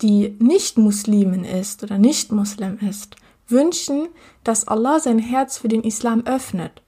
die 0.00 0.36
nicht 0.40 0.76
Muslimin 0.76 1.44
ist 1.44 1.84
oder 1.84 1.98
nicht 1.98 2.32
Muslim 2.32 2.78
ist, 2.78 3.14
wünschen, 3.52 4.08
dass 4.42 4.66
Allah 4.66 4.98
sein 4.98 5.18
Herz 5.18 5.58
für 5.58 5.68
den 5.68 5.84
Islam 5.84 6.26
öffnet 6.26 6.82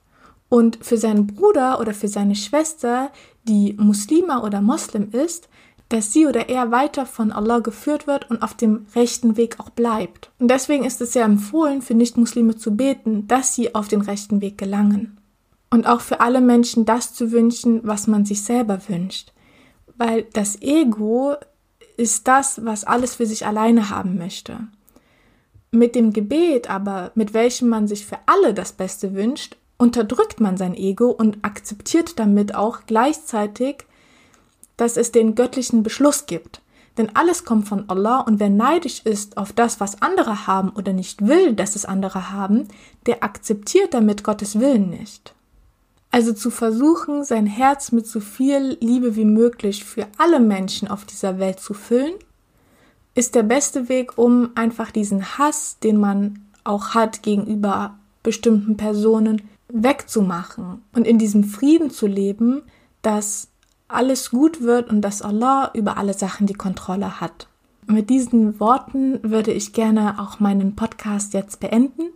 und 0.48 0.85
für 0.85 0.96
seinen 0.96 1.27
Bruder 1.27 1.81
oder 1.81 1.94
für 1.94 2.09
seine 2.09 2.35
Schwester, 2.35 3.11
die 3.44 3.74
Muslima 3.79 4.42
oder 4.42 4.61
Moslem 4.61 5.11
ist, 5.12 5.48
dass 5.88 6.12
sie 6.12 6.27
oder 6.27 6.48
er 6.48 6.70
weiter 6.70 7.07
von 7.07 7.31
Allah 7.31 7.61
geführt 7.61 8.07
wird 8.07 8.31
und 8.31 8.42
auf 8.42 8.55
dem 8.55 8.87
rechten 8.94 9.37
Weg 9.37 9.61
auch 9.61 9.70
bleibt. 9.70 10.31
Und 10.38 10.48
deswegen 10.48 10.85
ist 10.85 11.00
es 11.00 11.14
ja 11.14 11.24
empfohlen, 11.24 11.83
für 11.83 11.94
Nichtmuslime 11.94 12.57
zu 12.57 12.74
beten, 12.74 13.29
dass 13.29 13.55
sie 13.55 13.74
auf 13.74 13.88
den 13.88 14.00
rechten 14.00 14.40
Weg 14.40 14.59
gelangen. 14.59 15.18
Und 15.70 15.87
auch 15.87 16.00
für 16.00 16.20
alle 16.20 16.40
Menschen 16.40 16.85
das 16.85 17.14
zu 17.14 17.33
wünschen, 17.33 17.81
was 17.85 18.07
man 18.07 18.24
sich 18.24 18.42
selber 18.42 18.81
wünscht. 18.88 19.33
Weil 19.96 20.24
das 20.33 20.61
Ego 20.62 21.35
ist 21.96 22.27
das, 22.27 22.64
was 22.64 22.85
alles 22.85 23.16
für 23.16 23.27
sich 23.27 23.46
alleine 23.46 23.90
haben 23.90 24.16
möchte. 24.16 24.59
Mit 25.75 25.97
dem 25.97 26.13
Gebet 26.13 26.71
aber, 26.71 27.11
mit 27.17 27.35
welchem 27.35 27.69
man 27.69 27.89
sich 27.89 28.07
für 28.07 28.19
alle 28.27 28.55
das 28.55 28.71
Beste 28.71 29.13
wünscht, 29.13 29.57
unterdrückt 29.77 30.39
man 30.39 30.57
sein 30.57 30.77
Ego 30.77 31.11
und 31.11 31.39
akzeptiert 31.43 32.21
damit 32.21 32.55
auch 32.55 32.83
gleichzeitig, 32.87 33.79
dass 34.77 34.97
es 34.97 35.11
den 35.11 35.35
göttlichen 35.35 35.83
Beschluss 35.83 36.27
gibt. 36.27 36.61
Denn 36.97 37.17
alles 37.17 37.45
kommt 37.45 37.67
von 37.67 37.89
Allah 37.89 38.21
und 38.21 38.39
wer 38.39 38.51
neidisch 38.51 39.01
ist 39.05 39.37
auf 39.37 39.53
das, 39.53 39.81
was 39.81 40.01
andere 40.01 40.47
haben 40.47 40.71
oder 40.71 40.93
nicht 40.93 41.27
will, 41.27 41.55
dass 41.55 41.75
es 41.75 41.85
andere 41.85 42.31
haben, 42.31 42.69
der 43.07 43.25
akzeptiert 43.25 43.95
damit 43.95 44.23
Gottes 44.23 44.61
Willen 44.61 44.91
nicht. 44.91 45.35
Also 46.13 46.33
zu 46.35 46.53
versuchen, 46.53 47.25
sein 47.25 47.47
Herz 47.47 47.91
mit 47.91 48.07
so 48.07 48.21
viel 48.21 48.79
Liebe 48.81 49.17
wie 49.17 49.25
möglich 49.25 49.85
für 49.85 50.07
alle 50.19 50.39
Menschen 50.39 50.87
auf 50.87 51.05
dieser 51.05 51.41
Welt 51.41 51.59
zu 51.59 51.75
füllen, 51.75 52.15
ist 53.14 53.35
der 53.35 53.42
beste 53.42 53.88
Weg, 53.88 54.18
um 54.18 54.50
einfach 54.55 54.90
diesen 54.90 55.38
Hass, 55.38 55.79
den 55.79 55.98
man 55.98 56.40
auch 56.64 56.94
hat 56.94 57.22
gegenüber 57.22 57.96
bestimmten 58.22 58.77
Personen, 58.77 59.42
wegzumachen 59.68 60.83
und 60.92 61.07
in 61.07 61.18
diesem 61.18 61.44
Frieden 61.44 61.90
zu 61.90 62.07
leben, 62.07 62.62
dass 63.03 63.48
alles 63.88 64.31
gut 64.31 64.62
wird 64.62 64.90
und 64.90 65.03
dass 65.03 65.22
Allah 65.22 65.70
über 65.74 65.96
alle 65.96 66.14
Sachen 66.14 66.46
die 66.46 66.55
Kontrolle 66.55 67.20
hat. 67.20 67.48
Mit 67.87 68.09
diesen 68.09 68.59
Worten 68.61 69.20
würde 69.22 69.53
ich 69.53 69.72
gerne 69.72 70.18
auch 70.18 70.40
meinen 70.40 70.74
Podcast 70.74 71.35
jetzt 71.35 71.61
beenden. 71.61 72.11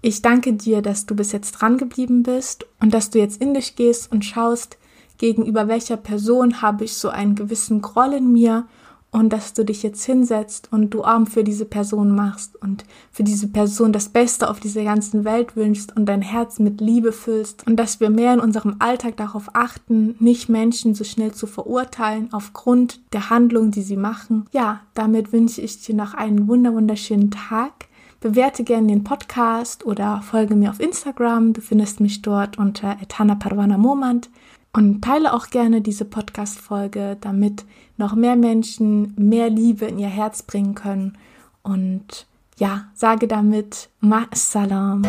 Ich 0.00 0.22
danke 0.22 0.52
dir, 0.52 0.80
dass 0.80 1.06
du 1.06 1.14
bis 1.14 1.32
jetzt 1.32 1.52
dran 1.52 1.76
geblieben 1.76 2.22
bist 2.22 2.66
und 2.80 2.94
dass 2.94 3.10
du 3.10 3.18
jetzt 3.18 3.40
in 3.42 3.52
dich 3.52 3.74
gehst 3.74 4.10
und 4.12 4.24
schaust, 4.24 4.78
gegenüber 5.18 5.68
welcher 5.68 5.96
Person 5.96 6.62
habe 6.62 6.84
ich 6.84 6.94
so 6.94 7.10
einen 7.10 7.34
gewissen 7.34 7.82
Groll 7.82 8.14
in 8.14 8.32
mir 8.32 8.66
und 9.12 9.32
dass 9.32 9.54
du 9.54 9.64
dich 9.64 9.82
jetzt 9.82 10.04
hinsetzt 10.04 10.68
und 10.70 10.90
du 10.90 11.02
Arm 11.02 11.26
für 11.26 11.42
diese 11.42 11.64
Person 11.64 12.14
machst 12.14 12.60
und 12.62 12.84
für 13.10 13.24
diese 13.24 13.48
Person 13.48 13.92
das 13.92 14.08
Beste 14.08 14.48
auf 14.48 14.60
dieser 14.60 14.84
ganzen 14.84 15.24
Welt 15.24 15.56
wünschst 15.56 15.96
und 15.96 16.06
dein 16.06 16.22
Herz 16.22 16.58
mit 16.58 16.80
Liebe 16.80 17.12
füllst 17.12 17.66
und 17.66 17.76
dass 17.76 18.00
wir 18.00 18.10
mehr 18.10 18.34
in 18.34 18.40
unserem 18.40 18.76
Alltag 18.78 19.16
darauf 19.16 19.50
achten, 19.54 20.14
nicht 20.20 20.48
Menschen 20.48 20.94
so 20.94 21.04
schnell 21.04 21.32
zu 21.32 21.46
verurteilen 21.46 22.28
aufgrund 22.32 23.00
der 23.12 23.30
Handlung, 23.30 23.70
die 23.70 23.82
sie 23.82 23.96
machen. 23.96 24.46
Ja, 24.52 24.80
damit 24.94 25.32
wünsche 25.32 25.60
ich 25.60 25.82
dir 25.82 25.94
noch 25.94 26.14
einen 26.14 26.46
wunderschönen 26.46 27.30
Tag. 27.30 27.86
Bewerte 28.20 28.64
gerne 28.64 28.88
den 28.88 29.02
Podcast 29.02 29.86
oder 29.86 30.20
folge 30.22 30.54
mir 30.54 30.70
auf 30.70 30.78
Instagram. 30.78 31.54
Du 31.54 31.62
findest 31.62 32.00
mich 32.00 32.20
dort 32.20 32.58
unter 32.58 32.98
Etana 33.00 33.34
Parwana 33.34 33.78
Momand. 33.78 34.28
Und 34.72 35.02
teile 35.02 35.34
auch 35.34 35.48
gerne 35.48 35.80
diese 35.80 36.04
Podcast-Folge, 36.04 37.16
damit 37.20 37.64
noch 37.96 38.14
mehr 38.14 38.36
Menschen 38.36 39.14
mehr 39.16 39.50
Liebe 39.50 39.86
in 39.86 39.98
ihr 39.98 40.08
Herz 40.08 40.42
bringen 40.42 40.74
können. 40.74 41.18
Und 41.62 42.26
ja, 42.58 42.84
sage 42.94 43.26
damit 43.26 43.88
Ma 44.00 44.26
Salam. 44.32 45.02